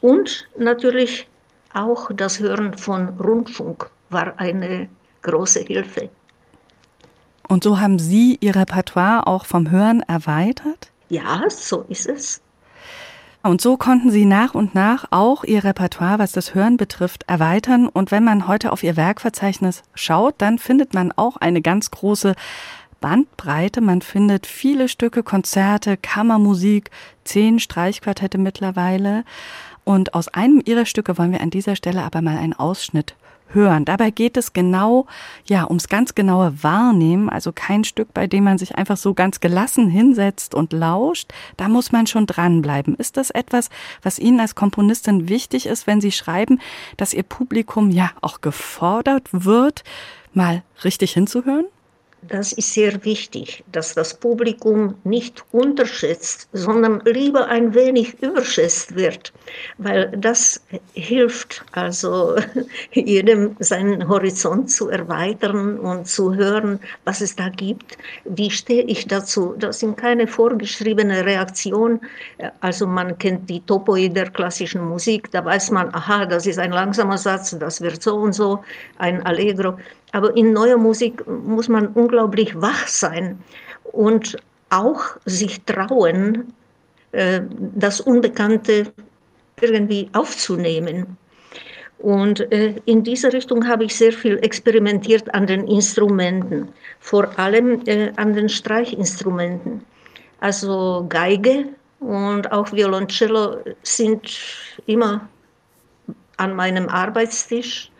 Und 0.00 0.48
natürlich 0.58 1.28
auch 1.74 2.10
das 2.12 2.40
Hören 2.40 2.76
von 2.76 3.08
Rundfunk 3.20 3.88
war 4.10 4.38
eine 4.38 4.88
große 5.22 5.60
Hilfe. 5.60 6.10
Und 7.48 7.64
so 7.64 7.80
haben 7.80 7.98
Sie 7.98 8.38
Ihr 8.40 8.56
Repertoire 8.56 9.26
auch 9.26 9.44
vom 9.44 9.70
Hören 9.70 10.00
erweitert? 10.02 10.90
Ja, 11.08 11.42
so 11.48 11.84
ist 11.88 12.08
es. 12.08 12.40
Und 13.42 13.60
so 13.60 13.76
konnten 13.76 14.10
sie 14.10 14.24
nach 14.24 14.54
und 14.54 14.74
nach 14.74 15.06
auch 15.10 15.42
ihr 15.42 15.64
Repertoire, 15.64 16.20
was 16.20 16.30
das 16.30 16.54
Hören 16.54 16.76
betrifft, 16.76 17.24
erweitern. 17.26 17.88
Und 17.88 18.12
wenn 18.12 18.22
man 18.22 18.46
heute 18.46 18.70
auf 18.70 18.84
ihr 18.84 18.96
Werkverzeichnis 18.96 19.82
schaut, 19.94 20.36
dann 20.38 20.58
findet 20.58 20.94
man 20.94 21.10
auch 21.10 21.36
eine 21.38 21.60
ganz 21.60 21.90
große 21.90 22.36
Bandbreite. 23.00 23.80
Man 23.80 24.00
findet 24.00 24.46
viele 24.46 24.88
Stücke, 24.88 25.24
Konzerte, 25.24 25.96
Kammermusik, 25.96 26.90
zehn 27.24 27.58
Streichquartette 27.58 28.38
mittlerweile. 28.38 29.24
Und 29.82 30.14
aus 30.14 30.28
einem 30.28 30.62
ihrer 30.64 30.86
Stücke 30.86 31.18
wollen 31.18 31.32
wir 31.32 31.40
an 31.40 31.50
dieser 31.50 31.74
Stelle 31.74 32.04
aber 32.04 32.22
mal 32.22 32.38
einen 32.38 32.52
Ausschnitt 32.52 33.16
hören. 33.48 33.84
Dabei 33.84 34.10
geht 34.10 34.36
es 34.36 34.52
genau, 34.52 35.06
ja, 35.46 35.66
ums 35.66 35.88
ganz 35.88 36.14
genaue 36.14 36.62
Wahrnehmen, 36.62 37.28
also 37.28 37.52
kein 37.52 37.84
Stück, 37.84 38.12
bei 38.14 38.26
dem 38.26 38.44
man 38.44 38.58
sich 38.58 38.76
einfach 38.76 38.96
so 38.96 39.14
ganz 39.14 39.40
gelassen 39.40 39.88
hinsetzt 39.88 40.54
und 40.54 40.72
lauscht. 40.72 41.32
Da 41.56 41.68
muss 41.68 41.92
man 41.92 42.06
schon 42.06 42.26
dranbleiben. 42.26 42.94
Ist 42.96 43.16
das 43.16 43.30
etwas, 43.30 43.68
was 44.02 44.18
Ihnen 44.18 44.40
als 44.40 44.54
Komponistin 44.54 45.28
wichtig 45.28 45.66
ist, 45.66 45.86
wenn 45.86 46.00
Sie 46.00 46.12
schreiben, 46.12 46.60
dass 46.96 47.14
Ihr 47.14 47.24
Publikum 47.24 47.90
ja 47.90 48.10
auch 48.20 48.40
gefordert 48.40 49.28
wird, 49.32 49.84
mal 50.32 50.62
richtig 50.84 51.12
hinzuhören? 51.12 51.66
Das 52.28 52.52
ist 52.52 52.72
sehr 52.72 53.04
wichtig, 53.04 53.64
dass 53.72 53.94
das 53.94 54.14
Publikum 54.14 54.94
nicht 55.02 55.44
unterschätzt, 55.50 56.48
sondern 56.52 57.02
lieber 57.04 57.48
ein 57.48 57.74
wenig 57.74 58.22
überschätzt 58.22 58.94
wird, 58.94 59.32
weil 59.78 60.12
das 60.16 60.60
hilft 60.92 61.64
also 61.72 62.36
jedem 62.92 63.56
seinen 63.58 64.08
Horizont 64.08 64.70
zu 64.70 64.88
erweitern 64.88 65.80
und 65.80 66.06
zu 66.06 66.32
hören, 66.32 66.78
was 67.04 67.22
es 67.22 67.34
da 67.34 67.48
gibt. 67.48 67.98
Wie 68.24 68.52
stehe 68.52 68.84
ich 68.84 69.08
dazu? 69.08 69.56
Das 69.58 69.80
sind 69.80 69.96
keine 69.96 70.28
vorgeschriebene 70.28 71.26
Reaktionen. 71.26 72.00
Also 72.60 72.86
man 72.86 73.18
kennt 73.18 73.50
die 73.50 73.60
Topoi 73.60 74.08
der 74.08 74.30
klassischen 74.30 74.84
Musik, 74.88 75.28
da 75.32 75.44
weiß 75.44 75.72
man, 75.72 75.92
aha, 75.92 76.24
das 76.26 76.46
ist 76.46 76.60
ein 76.60 76.70
langsamer 76.70 77.18
Satz, 77.18 77.56
das 77.58 77.80
wird 77.80 78.00
so 78.00 78.14
und 78.14 78.32
so, 78.32 78.62
ein 78.98 79.26
Allegro. 79.26 79.76
Aber 80.12 80.36
in 80.36 80.52
neuer 80.52 80.76
Musik 80.76 81.26
muss 81.26 81.68
man 81.68 81.88
unglaublich 81.88 82.60
wach 82.60 82.86
sein 82.86 83.38
und 83.84 84.36
auch 84.70 85.02
sich 85.24 85.62
trauen, 85.64 86.52
äh, 87.12 87.42
das 87.74 88.00
Unbekannte 88.00 88.92
irgendwie 89.60 90.08
aufzunehmen. 90.12 91.16
Und 91.98 92.40
äh, 92.52 92.74
in 92.84 93.04
dieser 93.04 93.32
Richtung 93.32 93.68
habe 93.68 93.84
ich 93.84 93.94
sehr 93.94 94.12
viel 94.12 94.38
experimentiert 94.38 95.32
an 95.34 95.46
den 95.46 95.68
Instrumenten, 95.68 96.68
vor 96.98 97.38
allem 97.38 97.80
äh, 97.86 98.12
an 98.16 98.34
den 98.34 98.48
Streichinstrumenten. 98.48 99.84
Also 100.40 101.06
Geige 101.08 101.66
und 102.00 102.50
auch 102.50 102.72
Violoncello 102.72 103.58
sind 103.84 104.36
immer 104.86 105.28
an 106.38 106.56
meinem 106.56 106.88
Arbeitstisch 106.88 107.91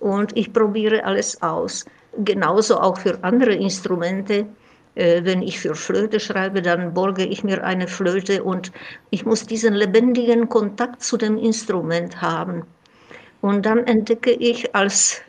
und 0.00 0.36
ich 0.36 0.52
probiere 0.52 1.04
alles 1.04 1.40
aus. 1.42 1.84
Genauso 2.18 2.78
auch 2.78 2.98
für 2.98 3.22
andere 3.22 3.54
Instrumente. 3.54 4.46
Äh, 4.94 5.24
wenn 5.24 5.42
ich 5.42 5.60
für 5.60 5.74
Flöte 5.74 6.18
schreibe, 6.18 6.60
dann 6.60 6.92
borge 6.92 7.24
ich 7.24 7.44
mir 7.44 7.62
eine 7.62 7.86
Flöte 7.86 8.42
und 8.42 8.72
ich 9.10 9.24
muss 9.24 9.46
diesen 9.46 9.74
lebendigen 9.74 10.48
Kontakt 10.48 11.02
zu 11.02 11.16
dem 11.16 11.38
Instrument 11.38 12.20
haben. 12.20 12.64
Und 13.40 13.64
dann 13.64 13.86
entdecke 13.86 14.32
ich 14.32 14.74
als 14.74 15.22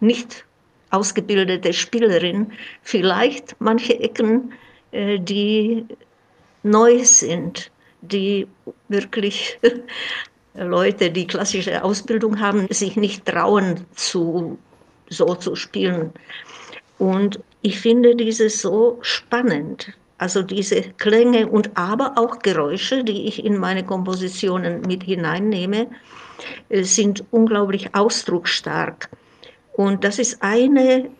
nicht 0.00 0.46
ausgebildete 0.90 1.72
Spielerin 1.72 2.52
vielleicht 2.82 3.54
manche 3.58 3.98
Ecken, 4.00 4.52
äh, 4.92 5.18
die 5.18 5.84
neu 6.62 7.04
sind, 7.04 7.70
die 8.00 8.46
wirklich 8.88 9.58
Leute, 10.54 11.10
die 11.10 11.26
klassische 11.26 11.82
Ausbildung 11.84 12.40
haben, 12.40 12.66
sich 12.70 12.96
nicht 12.96 13.24
trauen, 13.24 13.86
zu, 13.94 14.58
so 15.08 15.34
zu 15.34 15.54
spielen. 15.54 16.12
Und 16.98 17.40
ich 17.62 17.78
finde 17.80 18.16
dieses 18.16 18.60
so 18.60 18.98
spannend. 19.02 19.92
Also 20.18 20.42
diese 20.42 20.82
Klänge 20.98 21.46
und 21.46 21.70
aber 21.78 22.12
auch 22.16 22.40
Geräusche, 22.40 23.04
die 23.04 23.26
ich 23.26 23.42
in 23.42 23.56
meine 23.56 23.84
Kompositionen 23.84 24.82
mit 24.82 25.04
hineinnehme, 25.04 25.86
äh, 26.68 26.82
sind 26.82 27.24
unglaublich 27.30 27.94
ausdrucksstark. 27.94 29.08
Und 29.72 30.04
das 30.04 30.18
ist 30.18 30.42
eine 30.42 31.10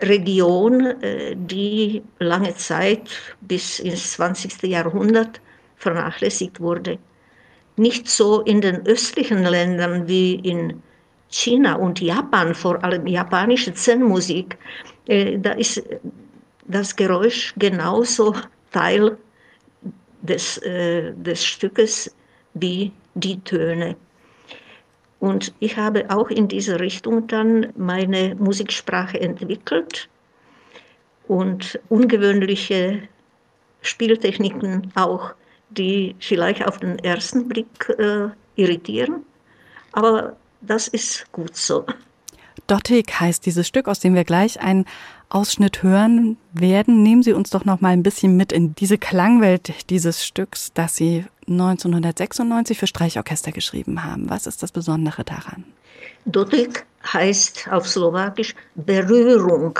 Region, 0.00 1.02
äh, 1.02 1.34
die 1.36 2.02
lange 2.20 2.54
Zeit 2.54 3.08
bis 3.40 3.80
ins 3.80 4.12
20. 4.12 4.62
Jahrhundert 4.68 5.40
vernachlässigt 5.76 6.60
wurde 6.60 6.98
nicht 7.76 8.08
so 8.08 8.42
in 8.42 8.60
den 8.60 8.86
östlichen 8.86 9.44
Ländern 9.44 10.06
wie 10.06 10.34
in 10.34 10.82
China 11.28 11.76
und 11.76 12.00
Japan, 12.00 12.54
vor 12.54 12.82
allem 12.84 13.06
japanische 13.06 13.72
Zen-Musik, 13.72 14.58
äh, 15.06 15.38
da 15.38 15.52
ist 15.52 15.82
das 16.66 16.94
Geräusch 16.94 17.54
genauso 17.56 18.34
Teil 18.70 19.16
des, 20.20 20.58
äh, 20.58 21.12
des 21.14 21.44
Stückes 21.44 22.14
wie 22.54 22.92
die 23.14 23.40
Töne. 23.40 23.96
Und 25.20 25.54
ich 25.60 25.76
habe 25.76 26.04
auch 26.10 26.30
in 26.30 26.48
diese 26.48 26.80
Richtung 26.80 27.26
dann 27.28 27.72
meine 27.76 28.34
Musiksprache 28.36 29.20
entwickelt 29.20 30.08
und 31.28 31.78
ungewöhnliche 31.88 33.02
Spieltechniken 33.82 34.92
auch 34.96 35.34
die 35.76 36.14
vielleicht 36.18 36.66
auf 36.66 36.78
den 36.78 36.98
ersten 36.98 37.48
Blick 37.48 37.88
äh, 37.98 38.28
irritieren, 38.56 39.24
aber 39.92 40.36
das 40.60 40.88
ist 40.88 41.30
gut 41.32 41.56
so. 41.56 41.84
Dottig 42.66 43.20
heißt 43.20 43.44
dieses 43.44 43.66
Stück, 43.66 43.88
aus 43.88 44.00
dem 44.00 44.14
wir 44.14 44.24
gleich 44.24 44.60
einen 44.60 44.86
Ausschnitt 45.28 45.82
hören 45.82 46.36
werden. 46.52 47.02
Nehmen 47.02 47.22
Sie 47.22 47.32
uns 47.32 47.50
doch 47.50 47.64
noch 47.64 47.80
mal 47.80 47.88
ein 47.88 48.02
bisschen 48.02 48.36
mit 48.36 48.52
in 48.52 48.74
diese 48.74 48.98
Klangwelt 48.98 49.90
dieses 49.90 50.24
Stücks, 50.24 50.72
das 50.74 50.94
Sie 50.96 51.24
1996 51.48 52.78
für 52.78 52.86
Streichorchester 52.86 53.52
geschrieben 53.52 54.04
haben. 54.04 54.30
Was 54.30 54.46
ist 54.46 54.62
das 54.62 54.72
Besondere 54.72 55.24
daran? 55.24 55.64
Dotyk 56.26 56.84
heißt 57.12 57.68
auf 57.70 57.88
Slowakisch 57.88 58.54
Berührung. 58.74 59.78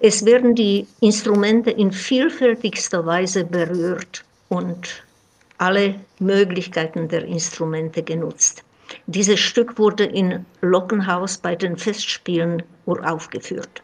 Es 0.00 0.24
werden 0.24 0.54
die 0.54 0.86
Instrumente 1.00 1.70
in 1.70 1.92
vielfältigster 1.92 3.04
Weise 3.04 3.44
berührt 3.44 4.24
und 4.48 5.05
alle 5.58 5.94
Möglichkeiten 6.18 7.08
der 7.08 7.24
Instrumente 7.24 8.02
genutzt. 8.02 8.64
Dieses 9.06 9.40
Stück 9.40 9.78
wurde 9.78 10.04
in 10.04 10.44
Lockenhaus 10.60 11.38
bei 11.38 11.56
den 11.56 11.76
Festspielen 11.76 12.62
uraufgeführt. 12.84 13.82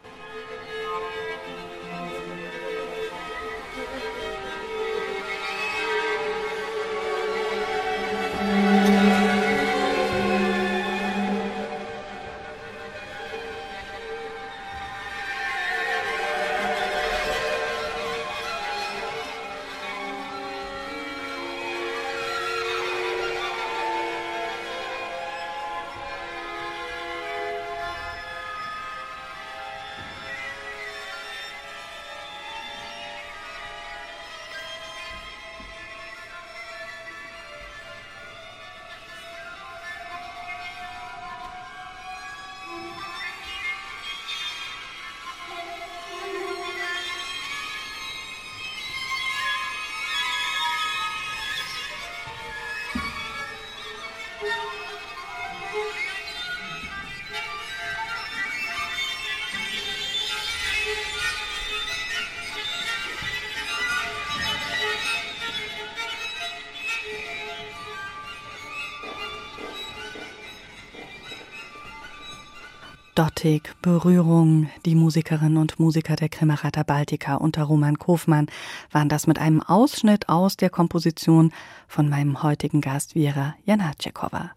Dottig, 73.43 73.75
Berührung, 73.81 74.69
die 74.85 74.95
Musikerinnen 74.95 75.57
und 75.57 75.77
Musiker 75.77 76.15
der 76.15 76.29
Kremerata 76.29 76.83
Baltica 76.83 77.35
unter 77.35 77.63
Roman 77.63 77.99
Kofmann 77.99 78.47
waren 78.89 79.09
das 79.09 79.27
mit 79.27 79.37
einem 79.37 79.61
Ausschnitt 79.61 80.29
aus 80.29 80.55
der 80.55 80.69
Komposition 80.69 81.51
von 81.89 82.07
meinem 82.07 82.41
heutigen 82.41 82.79
Gast 82.79 83.13
Vera 83.13 83.55
Janatschekova. 83.65 84.51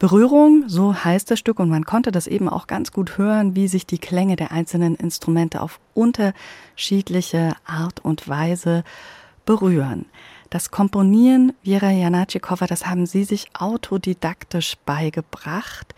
Berührung, 0.00 0.64
so 0.66 0.96
heißt 0.96 1.30
das 1.30 1.38
Stück, 1.38 1.60
und 1.60 1.68
man 1.68 1.84
konnte 1.84 2.10
das 2.10 2.26
eben 2.26 2.48
auch 2.48 2.66
ganz 2.66 2.90
gut 2.90 3.18
hören, 3.18 3.54
wie 3.54 3.68
sich 3.68 3.86
die 3.86 3.98
Klänge 3.98 4.34
der 4.34 4.50
einzelnen 4.50 4.96
Instrumente 4.96 5.60
auf 5.60 5.78
unterschiedliche 5.94 7.52
Art 7.64 8.00
und 8.00 8.28
Weise 8.28 8.82
berühren. 9.46 10.06
Das 10.52 10.70
Komponieren 10.70 11.54
Vera 11.64 11.90
Janatschekova, 11.90 12.66
das 12.66 12.84
haben 12.84 13.06
Sie 13.06 13.24
sich 13.24 13.46
autodidaktisch 13.58 14.74
beigebracht. 14.84 15.94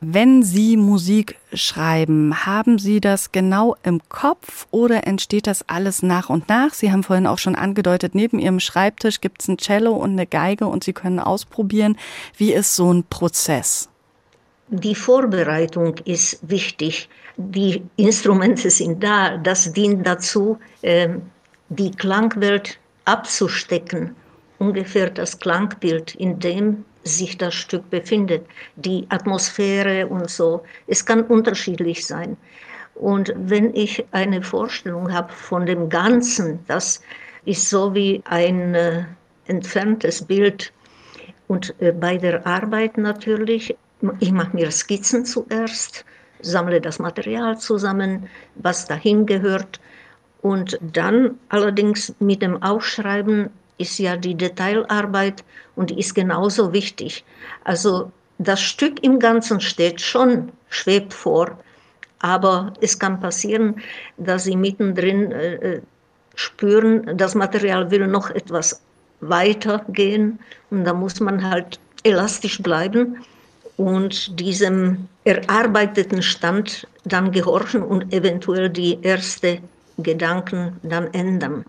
Wenn 0.00 0.42
Sie 0.42 0.76
Musik 0.76 1.36
schreiben, 1.52 2.44
haben 2.44 2.80
Sie 2.80 3.00
das 3.00 3.30
genau 3.30 3.76
im 3.84 4.00
Kopf 4.08 4.66
oder 4.72 5.06
entsteht 5.06 5.46
das 5.46 5.68
alles 5.68 6.02
nach 6.02 6.30
und 6.30 6.48
nach? 6.48 6.74
Sie 6.74 6.90
haben 6.90 7.04
vorhin 7.04 7.28
auch 7.28 7.38
schon 7.38 7.54
angedeutet, 7.54 8.16
neben 8.16 8.40
Ihrem 8.40 8.58
Schreibtisch 8.58 9.20
gibt 9.20 9.40
es 9.42 9.46
ein 9.46 9.58
Cello 9.58 9.92
und 9.92 10.10
eine 10.10 10.26
Geige 10.26 10.66
und 10.66 10.82
Sie 10.82 10.94
können 10.94 11.20
ausprobieren. 11.20 11.96
Wie 12.36 12.52
ist 12.52 12.74
so 12.74 12.92
ein 12.92 13.04
Prozess? 13.04 13.88
Die 14.66 14.96
Vorbereitung 14.96 15.94
ist 16.06 16.40
wichtig. 16.42 17.08
Die 17.36 17.84
Instrumente 17.94 18.68
sind 18.68 19.00
da. 19.00 19.36
Das 19.36 19.72
dient 19.72 20.04
dazu, 20.04 20.58
ähm, 20.82 21.22
die 21.68 21.92
Klangwelt 21.92 22.80
abzustecken. 23.04 24.14
Ungefähr 24.58 25.10
das 25.10 25.38
Klangbild, 25.38 26.14
in 26.14 26.38
dem 26.38 26.84
sich 27.04 27.36
das 27.36 27.54
Stück 27.54 27.88
befindet, 27.90 28.46
die 28.76 29.06
Atmosphäre 29.08 30.06
und 30.06 30.30
so. 30.30 30.62
Es 30.86 31.04
kann 31.04 31.22
unterschiedlich 31.22 32.06
sein. 32.06 32.36
Und 32.94 33.32
wenn 33.36 33.74
ich 33.74 34.04
eine 34.12 34.42
Vorstellung 34.42 35.12
habe 35.12 35.32
von 35.32 35.66
dem 35.66 35.88
Ganzen, 35.88 36.60
das 36.68 37.02
ist 37.44 37.68
so 37.68 37.94
wie 37.94 38.22
ein 38.26 38.74
äh, 38.74 39.04
entferntes 39.46 40.22
Bild. 40.22 40.72
Und 41.48 41.74
äh, 41.80 41.92
bei 41.92 42.16
der 42.16 42.46
Arbeit 42.46 42.98
natürlich, 42.98 43.76
ich 44.20 44.32
mache 44.32 44.54
mir 44.54 44.70
Skizzen 44.70 45.24
zuerst, 45.24 46.04
sammle 46.40 46.80
das 46.80 46.98
Material 46.98 47.58
zusammen, 47.58 48.28
was 48.56 48.86
dahin 48.86 49.26
gehört. 49.26 49.80
Und 50.42 50.78
dann 50.80 51.38
allerdings 51.48 52.14
mit 52.18 52.42
dem 52.42 52.62
Aufschreiben 52.62 53.48
ist 53.78 53.98
ja 53.98 54.16
die 54.16 54.34
Detailarbeit 54.34 55.44
und 55.76 55.90
die 55.90 55.98
ist 55.98 56.14
genauso 56.14 56.72
wichtig. 56.72 57.24
Also 57.64 58.10
das 58.38 58.60
Stück 58.60 59.02
im 59.02 59.18
Ganzen 59.18 59.60
steht 59.60 60.00
schon, 60.00 60.50
schwebt 60.68 61.14
vor, 61.14 61.58
aber 62.18 62.72
es 62.80 62.98
kann 62.98 63.20
passieren, 63.20 63.76
dass 64.16 64.44
Sie 64.44 64.56
mittendrin 64.56 65.32
äh, 65.32 65.54
äh 65.54 65.80
spüren, 66.34 67.18
das 67.18 67.34
Material 67.34 67.90
will 67.90 68.06
noch 68.06 68.30
etwas 68.30 68.80
weiter 69.20 69.84
gehen 69.88 70.38
und 70.70 70.84
da 70.84 70.94
muss 70.94 71.20
man 71.20 71.48
halt 71.48 71.78
elastisch 72.04 72.62
bleiben 72.62 73.18
und 73.76 74.40
diesem 74.40 75.08
erarbeiteten 75.24 76.22
Stand 76.22 76.86
dann 77.04 77.32
gehorchen 77.32 77.82
und 77.82 78.12
eventuell 78.12 78.70
die 78.70 79.02
ersten 79.04 79.58
Gedanken 80.02 80.76
dann 80.82 81.12
ändern. 81.12 81.64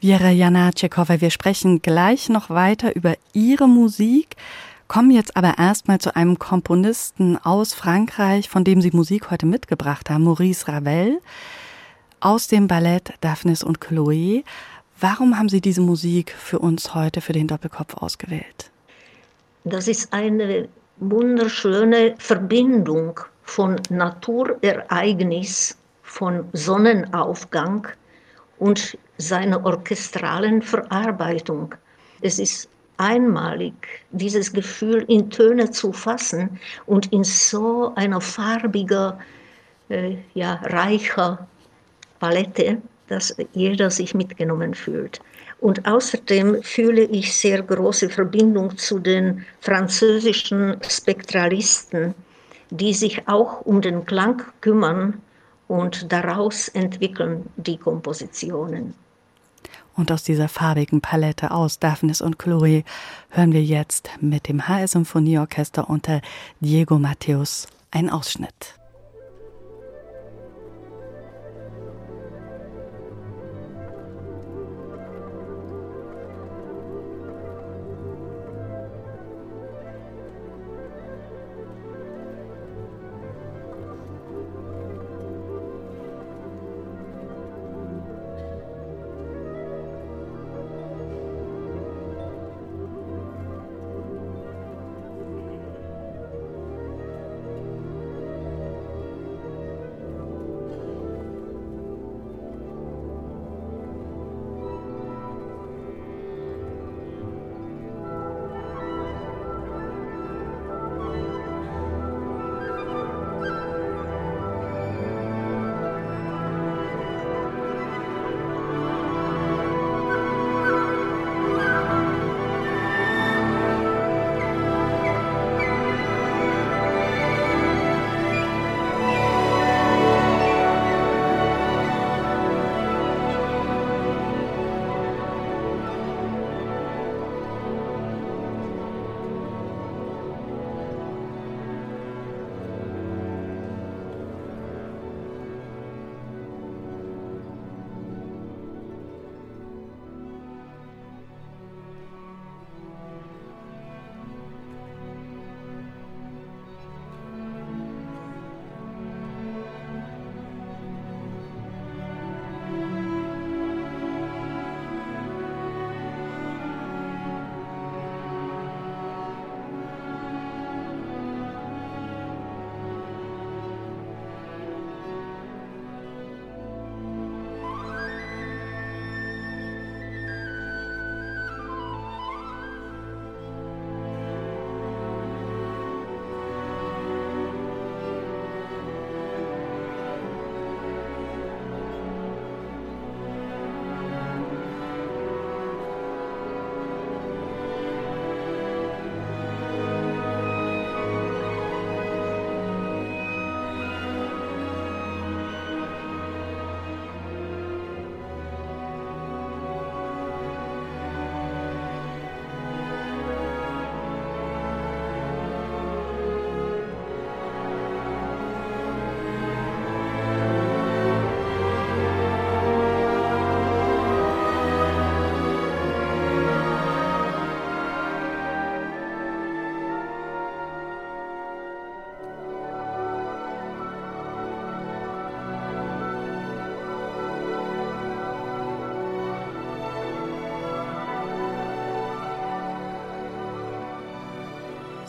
Vera 0.00 0.30
Janacekova, 0.30 1.20
wir 1.20 1.30
sprechen 1.30 1.82
gleich 1.82 2.28
noch 2.30 2.48
weiter 2.48 2.96
über 2.96 3.16
Ihre 3.34 3.68
Musik, 3.68 4.36
kommen 4.88 5.10
jetzt 5.10 5.36
aber 5.36 5.58
erstmal 5.58 5.98
zu 5.98 6.16
einem 6.16 6.38
Komponisten 6.38 7.36
aus 7.36 7.74
Frankreich, 7.74 8.48
von 8.48 8.64
dem 8.64 8.80
Sie 8.80 8.90
Musik 8.92 9.30
heute 9.30 9.46
mitgebracht 9.46 10.08
haben, 10.08 10.24
Maurice 10.24 10.68
Ravel, 10.68 11.20
aus 12.20 12.48
dem 12.48 12.66
Ballett 12.66 13.12
Daphnis 13.20 13.62
und 13.62 13.80
Chloé. 13.80 14.42
Warum 14.98 15.38
haben 15.38 15.48
Sie 15.48 15.60
diese 15.60 15.80
Musik 15.82 16.34
für 16.36 16.58
uns 16.58 16.94
heute 16.94 17.20
für 17.20 17.32
den 17.32 17.46
Doppelkopf 17.46 17.94
ausgewählt? 17.94 18.70
Das 19.64 19.86
ist 19.86 20.12
eine 20.12 20.68
wunderschöne 20.96 22.14
Verbindung 22.18 23.20
von 23.42 23.76
Naturereignis, 23.90 25.76
von 26.10 26.44
Sonnenaufgang 26.52 27.86
und 28.58 28.98
seiner 29.16 29.64
orchestralen 29.64 30.60
Verarbeitung. 30.60 31.72
Es 32.20 32.40
ist 32.40 32.68
einmalig, 32.96 33.74
dieses 34.10 34.52
Gefühl 34.52 35.04
in 35.06 35.30
Töne 35.30 35.70
zu 35.70 35.92
fassen 35.92 36.58
und 36.86 37.12
in 37.12 37.22
so 37.22 37.92
einer 37.94 38.20
farbiger, 38.20 39.20
äh, 39.88 40.16
ja, 40.34 40.54
reicher 40.64 41.46
Palette, 42.18 42.82
dass 43.06 43.34
jeder 43.52 43.88
sich 43.88 44.12
mitgenommen 44.12 44.74
fühlt. 44.74 45.20
Und 45.60 45.86
außerdem 45.86 46.60
fühle 46.62 47.02
ich 47.02 47.36
sehr 47.36 47.62
große 47.62 48.10
Verbindung 48.10 48.76
zu 48.76 48.98
den 48.98 49.46
französischen 49.60 50.76
Spektralisten, 50.86 52.14
die 52.70 52.94
sich 52.94 53.28
auch 53.28 53.60
um 53.60 53.80
den 53.80 54.04
Klang 54.04 54.42
kümmern 54.60 55.22
und 55.70 56.10
daraus 56.10 56.66
entwickeln 56.66 57.48
die 57.56 57.76
Kompositionen. 57.76 58.94
Und 59.94 60.10
aus 60.10 60.24
dieser 60.24 60.48
farbigen 60.48 61.00
Palette 61.00 61.52
aus 61.52 61.78
Daphnis 61.78 62.20
und 62.20 62.40
Chloe 62.40 62.82
hören 63.28 63.52
wir 63.52 63.62
jetzt 63.62 64.10
mit 64.20 64.48
dem 64.48 64.66
HS 64.66 64.92
Symphonieorchester 64.92 65.88
unter 65.88 66.22
Diego 66.58 66.98
Matthäus 66.98 67.68
ein 67.92 68.10
Ausschnitt. 68.10 68.79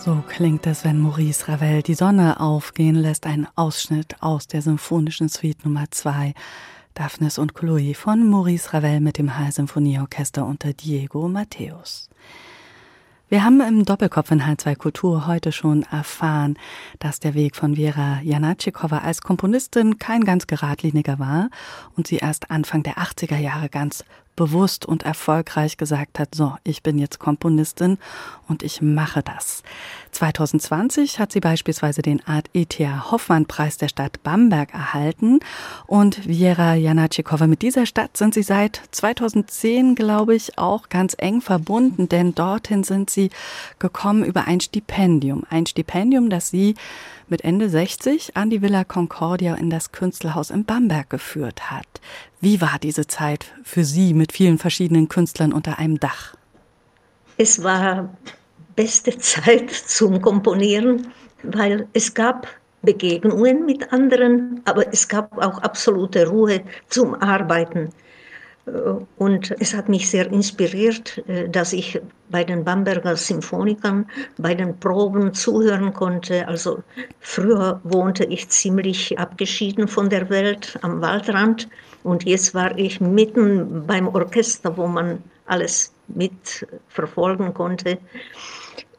So 0.04 0.24
klingt 0.28 0.66
es, 0.66 0.84
wenn 0.84 0.99
Maurice 0.99 1.47
Ravel 1.47 1.84
die 1.84 1.93
Sonne 1.93 2.39
aufgehen 2.39 2.95
lässt. 2.95 3.28
Ein 3.28 3.47
Ausschnitt 3.54 4.16
aus 4.20 4.47
der 4.47 4.64
Symphonischen 4.64 5.30
Suite 5.30 5.64
Nummer 5.64 5.91
2. 5.91 6.34
Daphnis 6.95 7.38
und 7.38 7.54
Chloe 7.54 7.93
von 7.93 8.28
Maurice 8.28 8.74
Ravel 8.74 8.99
mit 8.99 9.20
dem 9.20 9.38
High-Symphonieorchester 9.38 10.43
unter 10.43 10.74
Diego 10.74 11.28
Matthäus. 11.28 12.10
Wir 13.30 13.43
haben 13.43 13.62
im 13.62 13.86
Doppelkopf 13.86 14.32
in 14.32 14.41
H2 14.41 14.76
Kultur 14.76 15.28
heute 15.28 15.52
schon 15.52 15.84
erfahren, 15.84 16.58
dass 16.97 17.20
der 17.20 17.36
Weg 17.36 17.56
von 17.56 17.76
Vera 17.76 18.22
Janatschikowa 18.24 18.97
als 18.97 19.22
Komponistin 19.22 19.99
kein 19.99 20.24
ganz 20.24 20.47
geradliniger 20.47 21.20
war 21.20 21.52
und 21.95 22.08
sie 22.08 22.18
erst 22.18 22.49
Anfang 22.49 22.82
der 22.82 22.95
80er 22.97 23.38
Jahre 23.38 23.70
ganz 23.70 24.04
bewusst 24.42 24.88
und 24.88 25.04
erfolgreich 25.04 25.78
gesagt 25.78 26.18
hat, 26.18 26.34
so, 26.34 26.56
ich 26.64 26.82
bin 26.82 26.98
jetzt 26.98 27.20
Komponistin 27.20 28.00
und 28.48 28.64
ich 28.64 28.82
mache 28.82 29.22
das. 29.22 29.62
2020 30.14 31.20
hat 31.20 31.32
sie 31.32 31.39
beispielsweise 31.39 32.02
den 32.02 32.26
Art 32.26 32.50
E.T.A. 32.54 33.12
Hoffmann 33.12 33.46
Preis 33.46 33.78
der 33.78 33.88
Stadt 33.88 34.24
Bamberg 34.24 34.74
erhalten 34.74 35.42
und 35.86 36.28
Viera 36.28 36.74
Janatschikowa, 36.74 37.46
mit 37.46 37.62
dieser 37.62 37.86
Stadt 37.86 38.18
sind 38.18 38.34
sie 38.34 38.42
seit 38.42 38.82
2010, 38.89 39.94
glaube 39.94 40.34
ich, 40.34 40.58
auch 40.58 40.89
ganz 40.89 41.16
eng 41.20 41.42
verbunden, 41.42 42.10
denn 42.10 42.34
dorthin 42.34 42.84
sind 42.84 43.12
sie 43.12 43.30
gekommen 43.78 44.26
über 44.26 44.48
ein 44.48 44.60
Stipendium. 44.60 45.44
Ein 45.52 45.68
Stipendium, 45.68 46.32
das 46.32 46.50
sie 46.50 46.74
mit 47.32 47.43
Ende 47.43 47.69
60 47.69 48.38
an 48.38 48.49
die 48.49 48.61
Villa 48.61 48.84
Concordia 48.84 49.55
in 49.55 49.69
das 49.69 49.91
Künstlerhaus 49.91 50.51
in 50.51 50.65
Bamberg 50.65 51.09
geführt 51.09 51.71
hat. 51.71 51.88
Wie 52.41 52.61
war 52.61 52.77
diese 52.79 53.07
Zeit 53.07 53.45
für 53.63 53.84
Sie 53.84 54.13
mit 54.13 54.34
vielen 54.34 54.57
verschiedenen 54.57 55.09
Künstlern 55.09 55.53
unter 55.53 55.79
einem 55.79 55.99
Dach? 55.99 56.36
Es 57.38 57.63
war 57.63 58.15
beste 58.75 59.17
Zeit 59.17 59.71
zum 59.71 60.21
Komponieren, 60.21 61.07
weil 61.41 61.88
es 61.93 62.13
gab 62.13 62.47
Begegnungen 62.84 63.65
mit 63.65 63.91
anderen, 63.93 64.61
aber 64.65 64.91
es 64.91 65.07
gab 65.07 65.38
auch 65.38 65.59
absolute 65.59 66.27
Ruhe 66.27 66.61
zum 66.89 67.15
Arbeiten. 67.15 67.89
Äh, 68.72 68.93
und 69.17 69.55
es 69.59 69.74
hat 69.74 69.89
mich 69.89 70.09
sehr 70.09 70.32
inspiriert, 70.32 71.24
äh, 71.28 71.49
dass 71.49 71.74
ich 71.74 71.99
bei 72.30 72.43
den 72.43 72.63
Bamberger 72.63 73.15
Symphonikern 73.15 74.05
bei 74.38 74.53
den 74.55 74.78
Proben 74.80 75.34
zuhören 75.34 75.93
konnte. 75.93 76.47
Also 76.47 76.84
früher 77.19 77.82
wohnte 77.84 78.24
ich 78.26 78.49
ziemlich 78.49 79.17
abgeschieden 79.19 79.88
von 79.88 80.09
der 80.09 80.30
Welt 80.30 80.80
am 80.82 81.01
Waldrand 81.01 81.67
und 82.03 82.24
jetzt 82.24 82.53
war 82.53 82.78
ich 82.78 83.01
mitten 83.01 83.86
beim 83.86 84.07
Orchester, 84.07 84.76
wo 84.78 84.88
man 84.88 85.22
alles 85.45 85.93
mitverfolgen 86.07 87.53
konnte. 87.53 87.97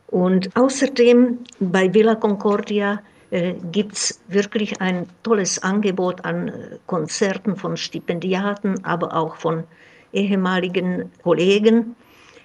Und 0.09 0.55
außerdem 0.57 1.39
bei 1.59 1.93
Villa 1.93 2.15
Concordia 2.15 3.01
äh, 3.33 3.55
gibt 3.73 3.95
es 3.95 4.21
wirklich 4.29 4.79
ein 4.83 5.07
tolles 5.23 5.63
Angebot 5.63 6.23
an 6.27 6.49
äh, 6.49 6.53
Konzerten 6.87 7.57
von 7.57 7.79
Stipendiaten, 7.79 8.85
aber 8.85 9.17
auch 9.17 9.37
von 9.37 9.65
ehemaligen 10.13 11.11
Kollegen. 11.23 11.97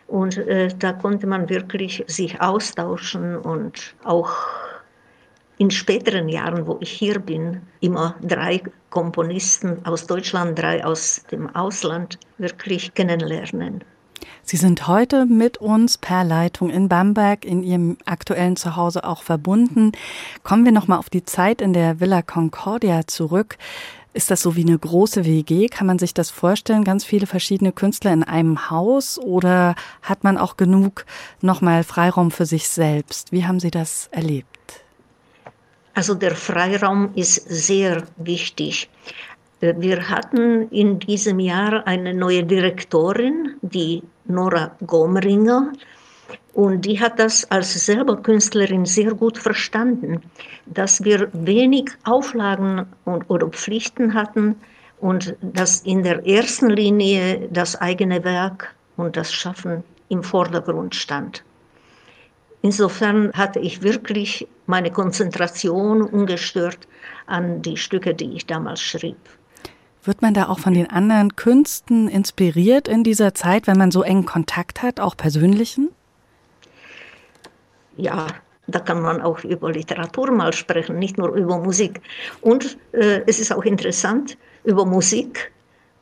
Und 0.07 0.37
äh, 0.37 0.69
da 0.79 0.93
konnte 0.93 1.27
man 1.27 1.49
wirklich 1.49 2.05
sich 2.07 2.39
austauschen 2.39 3.35
und 3.35 3.95
auch 4.05 4.31
in 5.57 5.69
späteren 5.69 6.29
Jahren, 6.29 6.65
wo 6.65 6.77
ich 6.79 6.91
hier 6.91 7.19
bin, 7.19 7.61
immer 7.81 8.15
drei 8.21 8.61
Komponisten 8.89 9.85
aus 9.85 10.07
Deutschland, 10.07 10.57
drei 10.57 10.85
aus 10.85 11.25
dem 11.29 11.53
Ausland 11.53 12.17
wirklich 12.37 12.93
kennenlernen. 12.93 13.83
Sie 14.43 14.57
sind 14.57 14.87
heute 14.87 15.25
mit 15.25 15.57
uns 15.57 15.97
per 15.97 16.23
Leitung 16.23 16.69
in 16.69 16.89
Bamberg 16.89 17.45
in 17.45 17.63
Ihrem 17.63 17.97
aktuellen 18.05 18.55
Zuhause 18.55 19.03
auch 19.03 19.23
verbunden. 19.23 19.91
Kommen 20.43 20.65
wir 20.65 20.71
noch 20.71 20.87
mal 20.87 20.97
auf 20.97 21.09
die 21.09 21.25
Zeit 21.25 21.61
in 21.61 21.73
der 21.73 21.99
Villa 21.99 22.21
Concordia 22.21 23.07
zurück. 23.07 23.57
Ist 24.13 24.31
das 24.31 24.41
so 24.41 24.55
wie 24.55 24.65
eine 24.65 24.79
große 24.79 25.25
WG? 25.25 25.67
Kann 25.67 25.85
man 25.85 25.99
sich 25.99 26.13
das 26.13 26.31
vorstellen? 26.31 26.83
Ganz 26.83 27.05
viele 27.05 27.27
verschiedene 27.27 27.71
Künstler 27.71 28.13
in 28.13 28.23
einem 28.23 28.71
Haus? 28.71 29.19
Oder 29.19 29.75
hat 30.01 30.23
man 30.23 30.37
auch 30.37 30.57
genug 30.57 31.05
nochmal 31.41 31.83
Freiraum 31.83 32.31
für 32.31 32.47
sich 32.47 32.67
selbst? 32.67 33.31
Wie 33.31 33.45
haben 33.45 33.59
Sie 33.59 33.69
das 33.69 34.07
erlebt? 34.11 34.47
Also 35.93 36.15
der 36.15 36.35
Freiraum 36.35 37.13
ist 37.15 37.35
sehr 37.35 38.07
wichtig. 38.17 38.89
Wir 39.59 40.07
hatten 40.07 40.69
in 40.69 40.99
diesem 40.99 41.39
Jahr 41.39 41.87
eine 41.87 42.13
neue 42.13 42.43
Direktorin, 42.43 43.55
die 43.63 44.03
Nora 44.25 44.75
Gomringer, 44.85 45.73
und 46.53 46.85
die 46.85 46.99
hat 46.99 47.17
das 47.19 47.49
als 47.49 47.73
selber 47.85 48.17
Künstlerin 48.17 48.85
sehr 48.85 49.15
gut 49.15 49.37
verstanden, 49.37 50.21
dass 50.67 51.03
wir 51.03 51.29
wenig 51.33 51.89
Auflagen 52.03 52.85
und, 53.05 53.29
oder 53.29 53.47
Pflichten 53.47 54.13
hatten 54.13 54.55
und 54.99 55.35
dass 55.41 55.81
in 55.81 56.03
der 56.03 56.25
ersten 56.27 56.69
Linie 56.69 57.47
das 57.51 57.75
eigene 57.75 58.23
Werk 58.23 58.75
und 58.95 59.17
das 59.17 59.33
Schaffen 59.33 59.83
im 60.09 60.21
Vordergrund 60.21 60.93
stand. 60.93 61.43
Insofern 62.61 63.31
hatte 63.33 63.59
ich 63.59 63.81
wirklich 63.81 64.47
meine 64.67 64.91
Konzentration 64.91 66.01
ungestört 66.01 66.87
an 67.25 67.61
die 67.61 67.77
Stücke, 67.77 68.13
die 68.13 68.33
ich 68.33 68.45
damals 68.45 68.81
schrieb. 68.81 69.17
Wird 70.07 70.21
man 70.21 70.33
da 70.33 70.47
auch 70.47 70.59
von 70.59 70.73
den 70.73 70.89
anderen 70.89 71.35
Künsten 71.35 72.07
inspiriert 72.07 72.87
in 72.87 73.03
dieser 73.03 73.33
Zeit, 73.33 73.67
wenn 73.67 73.77
man 73.77 73.91
so 73.91 74.03
engen 74.03 74.25
Kontakt 74.25 74.81
hat, 74.81 75.01
auch 75.01 75.17
persönlichen? 75.17 75.89
Ja, 77.97 78.27
da 78.67 78.79
kann 78.79 79.01
man 79.01 79.21
auch 79.21 79.43
über 79.43 79.69
Literatur 79.69 80.31
mal 80.31 80.53
sprechen, 80.53 80.97
nicht 80.97 81.17
nur 81.17 81.35
über 81.35 81.57
Musik. 81.57 81.99
Und 82.39 82.77
äh, 82.93 83.19
es 83.27 83.39
ist 83.39 83.51
auch 83.51 83.65
interessant, 83.65 84.37
über 84.63 84.85
Musik 84.85 85.51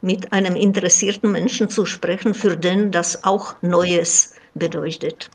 mit 0.01 0.31
einem 0.31 0.55
interessierten 0.55 1.31
Menschen 1.31 1.69
zu 1.69 1.87
sprechen, 1.87 2.35
für 2.35 2.55
den 2.55 2.91
das 2.91 3.23
auch 3.23 3.55
Neues 3.63 4.35
bedeutet 4.53 5.31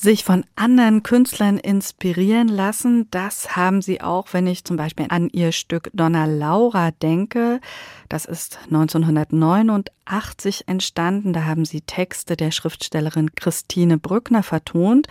sich 0.00 0.22
von 0.22 0.46
anderen 0.54 1.02
Künstlern 1.02 1.58
inspirieren 1.58 2.46
lassen. 2.46 3.10
Das 3.10 3.56
haben 3.56 3.82
sie 3.82 4.00
auch, 4.00 4.32
wenn 4.32 4.46
ich 4.46 4.64
zum 4.64 4.76
Beispiel 4.76 5.06
an 5.08 5.28
ihr 5.32 5.50
Stück 5.50 5.90
Donna 5.92 6.26
Laura 6.26 6.92
denke. 6.92 7.60
Das 8.08 8.24
ist 8.24 8.60
1989 8.66 10.68
entstanden. 10.68 11.32
Da 11.32 11.46
haben 11.46 11.64
sie 11.64 11.80
Texte 11.80 12.36
der 12.36 12.52
Schriftstellerin 12.52 13.34
Christine 13.34 13.98
Brückner 13.98 14.44
vertont. 14.44 15.08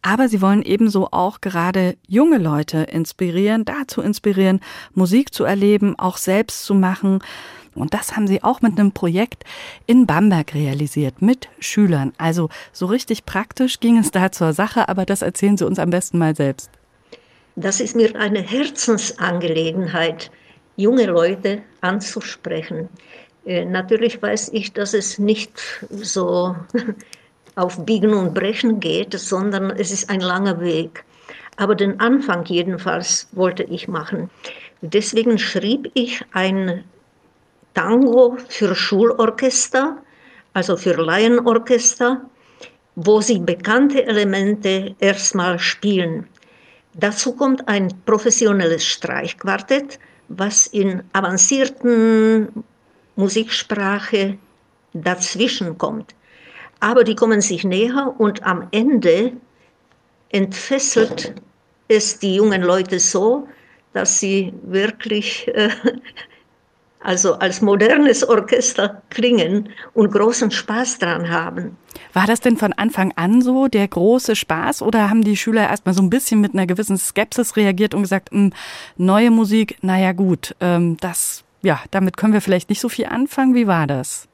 Aber 0.00 0.30
sie 0.30 0.40
wollen 0.40 0.62
ebenso 0.62 1.10
auch 1.10 1.42
gerade 1.42 1.98
junge 2.08 2.38
Leute 2.38 2.78
inspirieren, 2.78 3.66
dazu 3.66 4.00
inspirieren, 4.00 4.60
Musik 4.94 5.34
zu 5.34 5.44
erleben, 5.44 5.98
auch 5.98 6.16
selbst 6.16 6.64
zu 6.64 6.72
machen. 6.72 7.18
Und 7.74 7.94
das 7.94 8.16
haben 8.16 8.26
sie 8.26 8.42
auch 8.42 8.62
mit 8.62 8.78
einem 8.78 8.92
Projekt 8.92 9.44
in 9.86 10.06
Bamberg 10.06 10.54
realisiert, 10.54 11.22
mit 11.22 11.48
Schülern. 11.60 12.12
Also 12.18 12.48
so 12.72 12.86
richtig 12.86 13.26
praktisch 13.26 13.80
ging 13.80 13.98
es 13.98 14.10
da 14.10 14.32
zur 14.32 14.52
Sache, 14.52 14.88
aber 14.88 15.06
das 15.06 15.22
erzählen 15.22 15.56
Sie 15.56 15.66
uns 15.66 15.78
am 15.78 15.90
besten 15.90 16.18
mal 16.18 16.34
selbst. 16.34 16.70
Das 17.56 17.80
ist 17.80 17.94
mir 17.94 18.14
eine 18.16 18.40
Herzensangelegenheit, 18.40 20.30
junge 20.76 21.06
Leute 21.06 21.62
anzusprechen. 21.80 22.88
Äh, 23.44 23.64
natürlich 23.64 24.20
weiß 24.20 24.50
ich, 24.52 24.72
dass 24.72 24.94
es 24.94 25.18
nicht 25.18 25.60
so 25.90 26.56
auf 27.54 27.84
Biegen 27.84 28.14
und 28.14 28.34
Brechen 28.34 28.80
geht, 28.80 29.18
sondern 29.18 29.70
es 29.70 29.90
ist 29.90 30.10
ein 30.10 30.20
langer 30.20 30.60
Weg. 30.60 31.04
Aber 31.56 31.74
den 31.74 32.00
Anfang 32.00 32.44
jedenfalls 32.46 33.28
wollte 33.32 33.64
ich 33.64 33.88
machen. 33.88 34.30
Deswegen 34.80 35.38
schrieb 35.38 35.90
ich 35.94 36.22
ein 36.32 36.84
Tango 37.80 38.36
für 38.48 38.74
Schulorchester, 38.74 39.96
also 40.52 40.76
für 40.76 40.96
Laienorchester, 41.02 42.20
wo 42.94 43.22
sie 43.22 43.38
bekannte 43.38 44.04
Elemente 44.04 44.94
erstmal 44.98 45.58
spielen. 45.58 46.28
Dazu 46.92 47.32
kommt 47.32 47.66
ein 47.68 47.88
professionelles 48.04 48.84
Streichquartett, 48.84 49.98
was 50.28 50.66
in 50.66 51.02
avancierten 51.14 52.64
Musiksprache 53.16 54.36
dazwischen 54.92 55.78
kommt. 55.78 56.14
Aber 56.80 57.02
die 57.02 57.14
kommen 57.14 57.40
sich 57.40 57.64
näher 57.64 58.14
und 58.18 58.42
am 58.42 58.68
Ende 58.72 59.32
entfesselt 60.28 61.32
es 61.88 62.18
die 62.18 62.34
jungen 62.34 62.60
Leute 62.60 62.98
so, 62.98 63.48
dass 63.94 64.20
sie 64.20 64.52
wirklich 64.64 65.48
äh, 65.48 65.70
also 67.00 67.34
als 67.34 67.62
modernes 67.62 68.28
Orchester 68.28 69.02
klingen 69.10 69.70
und 69.94 70.12
großen 70.12 70.50
Spaß 70.50 70.98
dran 70.98 71.30
haben. 71.30 71.76
War 72.12 72.26
das 72.26 72.40
denn 72.40 72.56
von 72.56 72.72
Anfang 72.74 73.12
an 73.16 73.40
so 73.40 73.68
der 73.68 73.88
große 73.88 74.36
Spaß 74.36 74.82
oder 74.82 75.08
haben 75.08 75.24
die 75.24 75.36
Schüler 75.36 75.68
erstmal 75.68 75.94
so 75.94 76.02
ein 76.02 76.10
bisschen 76.10 76.40
mit 76.40 76.54
einer 76.54 76.66
gewissen 76.66 76.98
Skepsis 76.98 77.56
reagiert 77.56 77.94
und 77.94 78.02
gesagt, 78.02 78.30
hm, 78.30 78.52
neue 78.96 79.30
Musik, 79.30 79.78
naja 79.82 80.12
gut, 80.12 80.54
ähm, 80.60 80.96
das, 81.00 81.44
ja, 81.62 81.80
damit 81.90 82.16
können 82.16 82.34
wir 82.34 82.40
vielleicht 82.40 82.68
nicht 82.68 82.80
so 82.80 82.88
viel 82.88 83.06
anfangen. 83.06 83.54
Wie 83.54 83.66
war 83.66 83.86
das? 83.86 84.28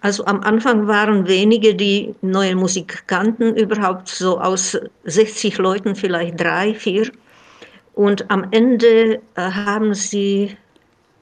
Also 0.00 0.24
am 0.24 0.40
Anfang 0.40 0.88
waren 0.88 1.28
wenige, 1.28 1.74
die 1.74 2.14
neue 2.22 2.56
Musik 2.56 3.04
kannten, 3.06 3.54
überhaupt 3.56 4.08
so 4.08 4.40
aus 4.40 4.76
60 5.04 5.58
Leuten 5.58 5.94
vielleicht 5.94 6.40
drei, 6.40 6.74
vier. 6.74 7.10
Und 7.94 8.30
am 8.30 8.48
Ende 8.50 9.20
äh, 9.36 9.40
haben 9.40 9.94
sie 9.94 10.56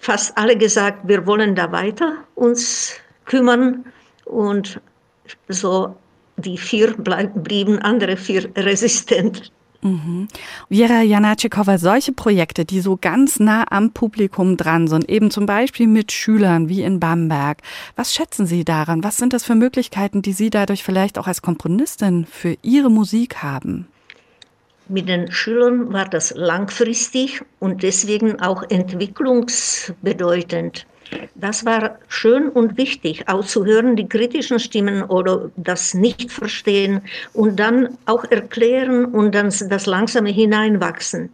fast 0.04 0.36
alle 0.36 0.56
gesagt, 0.56 1.08
wir 1.08 1.26
wollen 1.26 1.54
da 1.54 1.72
weiter 1.72 2.18
uns 2.34 2.92
kümmern. 3.24 3.84
Und 4.26 4.80
so 5.48 5.96
die 6.36 6.58
vier 6.58 6.94
bleib, 6.98 7.32
blieben, 7.42 7.78
andere 7.78 8.16
vier 8.16 8.50
resistent. 8.56 9.50
Mhm. 9.80 10.28
Vera 10.70 11.02
Janacekova, 11.02 11.76
solche 11.78 12.12
Projekte, 12.12 12.64
die 12.64 12.80
so 12.80 12.96
ganz 12.98 13.38
nah 13.38 13.64
am 13.70 13.92
Publikum 13.92 14.56
dran 14.56 14.88
sind, 14.88 15.08
eben 15.10 15.30
zum 15.30 15.44
Beispiel 15.44 15.86
mit 15.86 16.10
Schülern 16.10 16.70
wie 16.70 16.82
in 16.82 17.00
Bamberg, 17.00 17.58
was 17.94 18.14
schätzen 18.14 18.46
Sie 18.46 18.64
daran? 18.64 19.04
Was 19.04 19.18
sind 19.18 19.34
das 19.34 19.44
für 19.44 19.54
Möglichkeiten, 19.54 20.22
die 20.22 20.32
Sie 20.32 20.48
dadurch 20.48 20.82
vielleicht 20.82 21.18
auch 21.18 21.26
als 21.26 21.42
Komponistin 21.42 22.24
für 22.24 22.56
Ihre 22.62 22.90
Musik 22.90 23.42
haben? 23.42 23.88
Mit 24.88 25.08
den 25.08 25.32
Schülern 25.32 25.94
war 25.94 26.04
das 26.04 26.34
langfristig 26.36 27.40
und 27.58 27.82
deswegen 27.82 28.38
auch 28.40 28.62
entwicklungsbedeutend. 28.68 30.86
Das 31.34 31.64
war 31.64 31.98
schön 32.08 32.50
und 32.50 32.76
wichtig, 32.76 33.26
auch 33.26 33.46
zu 33.46 33.64
hören, 33.64 33.96
die 33.96 34.06
kritischen 34.06 34.58
Stimmen 34.58 35.04
oder 35.04 35.50
das 35.56 35.94
Nicht-Verstehen 35.94 37.00
und 37.32 37.58
dann 37.58 37.96
auch 38.04 38.24
erklären 38.24 39.06
und 39.06 39.34
dann 39.34 39.50
das 39.68 39.86
langsame 39.86 40.28
Hineinwachsen. 40.30 41.30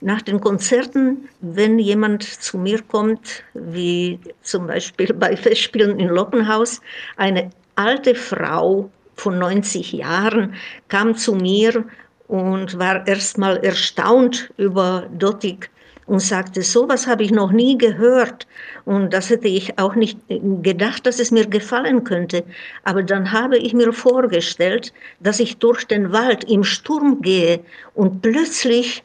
Nach 0.00 0.22
den 0.22 0.40
Konzerten, 0.40 1.28
wenn 1.40 1.78
jemand 1.78 2.24
zu 2.24 2.58
mir 2.58 2.82
kommt, 2.82 3.44
wie 3.54 4.18
zum 4.42 4.66
Beispiel 4.66 5.12
bei 5.12 5.36
Festspielen 5.36 6.00
in 6.00 6.08
Lockenhaus, 6.08 6.80
eine 7.16 7.50
alte 7.76 8.16
Frau 8.16 8.90
von 9.14 9.38
90 9.38 9.92
Jahren 9.92 10.54
kam 10.88 11.14
zu 11.14 11.34
mir 11.34 11.84
und 12.30 12.78
war 12.78 13.06
erstmal 13.08 13.56
erstaunt 13.64 14.52
über 14.56 15.08
Dottig 15.18 15.68
und 16.06 16.20
sagte, 16.20 16.62
sowas 16.62 17.08
habe 17.08 17.24
ich 17.24 17.32
noch 17.32 17.50
nie 17.50 17.76
gehört 17.76 18.46
und 18.84 19.12
das 19.12 19.30
hätte 19.30 19.48
ich 19.48 19.78
auch 19.80 19.96
nicht 19.96 20.16
gedacht, 20.28 21.06
dass 21.06 21.18
es 21.18 21.32
mir 21.32 21.46
gefallen 21.46 22.04
könnte. 22.04 22.44
Aber 22.84 23.02
dann 23.02 23.32
habe 23.32 23.58
ich 23.58 23.74
mir 23.74 23.92
vorgestellt, 23.92 24.92
dass 25.18 25.40
ich 25.40 25.56
durch 25.58 25.84
den 25.84 26.12
Wald 26.12 26.44
im 26.44 26.62
Sturm 26.62 27.20
gehe 27.20 27.60
und 27.94 28.22
plötzlich 28.22 29.02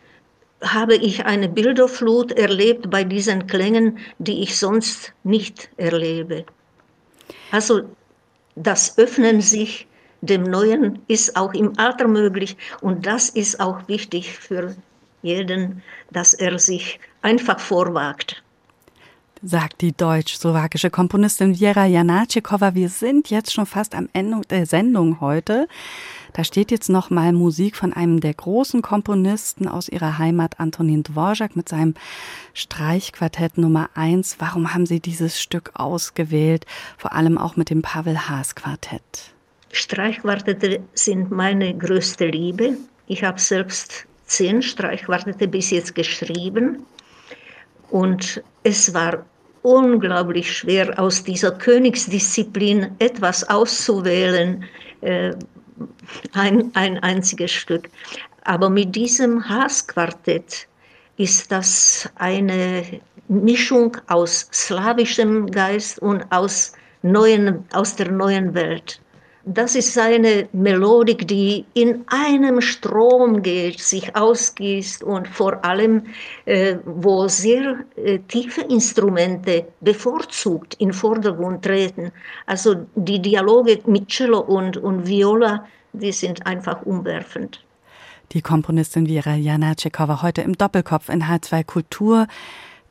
habe 0.62 0.96
ich 0.96 1.26
eine 1.26 1.50
Bilderflut 1.50 2.32
erlebt 2.32 2.92
bei 2.92 3.04
diesen 3.04 3.48
Klängen, 3.48 3.98
die 4.20 4.44
ich 4.44 4.58
sonst 4.60 5.14
nicht 5.24 5.70
erlebe. 5.78 6.46
Also 7.52 7.82
das 8.56 9.00
Öffnen 9.00 9.42
sich 9.42 9.88
dem 10.22 10.44
Neuen 10.44 11.00
ist 11.08 11.36
auch 11.36 11.54
im 11.54 11.78
Alter 11.78 12.08
möglich 12.08 12.58
und 12.82 13.06
das 13.06 13.30
ist 13.30 13.60
auch 13.60 13.88
wichtig 13.88 14.38
für 14.38 14.76
jeden, 15.22 15.82
dass 16.12 16.34
er 16.34 16.60
sich 16.60 17.00
einfach 17.22 17.60
vorwagt. 17.60 18.44
Sagt 19.42 19.82
die 19.82 19.92
deutsch-slowakische 19.92 20.90
Komponistin 20.90 21.60
Viera 21.60 21.86
Janacekova. 21.86 22.74
Wir 22.74 22.90
sind 22.90 23.30
jetzt 23.30 23.54
schon 23.54 23.66
fast 23.66 23.94
am 23.94 24.10
Ende 24.14 24.42
der 24.50 24.66
Sendung 24.66 25.20
heute. 25.20 25.68
Da 26.34 26.44
steht 26.44 26.72
jetzt 26.72 26.90
noch 26.90 27.10
mal 27.10 27.32
Musik 27.32 27.76
von 27.76 27.94
einem 27.94 28.22
der 28.22 28.34
großen 28.34 28.82
Komponisten 28.82 29.68
aus 29.68 29.88
ihrer 29.88 30.18
Heimat, 30.18 30.60
Antonin 30.60 31.04
Dvorak, 31.04 31.56
mit 31.56 31.70
seinem 31.70 31.94
Streichquartett 32.54 33.58
Nummer 33.58 33.90
1. 33.94 34.38
Warum 34.40 34.74
haben 34.74 34.86
Sie 34.86 35.00
dieses 35.00 35.40
Stück 35.40 35.72
ausgewählt? 35.76 36.66
Vor 36.98 37.14
allem 37.14 37.38
auch 37.38 37.56
mit 37.56 37.70
dem 37.70 37.82
Pavel 37.84 38.28
Haas 38.28 38.56
Quartett. 38.56 39.35
Streichquartette 39.76 40.80
sind 40.94 41.32
meine 41.32 41.78
größte 41.78 42.28
Liebe. 42.28 42.78
Ich 43.08 43.24
habe 43.26 43.40
selbst 43.40 44.06
zehn 44.26 44.62
Streichquartette 44.62 45.50
bis 45.50 45.70
jetzt 45.70 45.94
geschrieben. 45.94 46.86
Und 47.90 48.42
es 48.64 48.94
war 48.94 49.26
unglaublich 49.64 50.58
schwer, 50.58 50.98
aus 50.98 51.24
dieser 51.24 51.52
Königsdisziplin 51.52 52.92
etwas 53.00 53.44
auszuwählen, 53.50 54.64
äh, 55.02 55.34
ein, 56.32 56.72
ein 56.74 56.98
einziges 57.00 57.52
Stück. 57.52 57.90
Aber 58.46 58.70
mit 58.70 58.96
diesem 58.96 59.48
Haas-Quartett 59.48 60.68
ist 61.18 61.52
das 61.52 62.10
eine 62.16 63.02
Mischung 63.28 63.98
aus 64.08 64.48
slawischem 64.54 65.52
Geist 65.52 66.00
und 66.00 66.24
aus, 66.32 66.72
neuen, 67.02 67.66
aus 67.74 67.94
der 67.98 68.10
neuen 68.10 68.54
Welt. 68.54 69.02
Das 69.48 69.76
ist 69.76 69.96
eine 70.00 70.50
Melodik, 70.54 71.28
die 71.28 71.66
in 71.76 72.04
einem 72.08 72.62
Strom 72.62 73.44
geht, 73.44 73.80
sich 73.80 74.16
ausgießt 74.16 75.04
und 75.04 75.28
vor 75.28 75.64
allem, 75.64 76.08
äh, 76.46 76.78
wo 76.84 77.28
sehr 77.28 77.76
äh, 77.96 78.18
tiefe 78.28 78.62
Instrumente 78.62 79.68
bevorzugt 79.82 80.74
in 80.80 80.92
Vordergrund 80.92 81.64
treten. 81.64 82.12
Also 82.48 82.88
die 82.96 83.22
Dialoge 83.22 83.82
mit 83.86 84.08
Cello 84.08 84.40
und, 84.40 84.78
und 84.78 85.06
Viola, 85.06 85.64
die 85.94 86.12
sind 86.12 86.48
einfach 86.48 86.82
umwerfend. 86.82 87.64
Die 88.32 88.42
Komponistin 88.42 89.06
Vera 89.06 89.36
Janacekova 89.36 90.24
heute 90.24 90.42
im 90.42 90.58
Doppelkopf 90.58 91.10
in 91.10 91.24
H2 91.24 91.64
Kultur. 91.66 92.26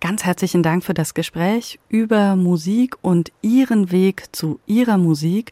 Ganz 0.01 0.23
herzlichen 0.23 0.63
Dank 0.63 0.85
für 0.85 0.95
das 0.95 1.15
Gespräch 1.15 1.81
über 1.89 2.37
Musik 2.37 2.95
und 3.03 3.33
Ihren 3.43 3.91
Weg 3.91 4.27
zu 4.31 4.61
Ihrer 4.67 4.99
Musik. 4.99 5.51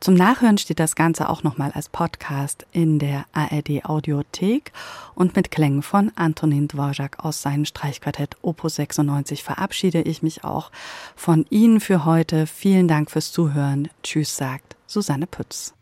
Zum 0.00 0.14
Nachhören 0.14 0.56
steht 0.56 0.80
das 0.80 0.94
Ganze 0.94 1.28
auch 1.28 1.42
nochmal 1.42 1.72
als 1.72 1.90
Podcast 1.90 2.66
in 2.72 2.98
der 2.98 3.26
ARD 3.34 3.84
Audiothek 3.84 4.72
und 5.14 5.36
mit 5.36 5.50
Klängen 5.50 5.82
von 5.82 6.10
Antonin 6.16 6.68
Dvorak 6.68 7.22
aus 7.22 7.42
seinem 7.42 7.66
Streichquartett 7.66 8.38
Opus 8.40 8.76
96 8.76 9.42
verabschiede 9.42 10.00
ich 10.00 10.22
mich 10.22 10.42
auch 10.42 10.70
von 11.16 11.44
Ihnen 11.50 11.80
für 11.80 12.06
heute. 12.06 12.46
Vielen 12.46 12.88
Dank 12.88 13.10
fürs 13.10 13.30
Zuhören. 13.30 13.90
Tschüss, 14.02 14.38
sagt 14.38 14.74
Susanne 14.86 15.26
Pütz. 15.26 15.74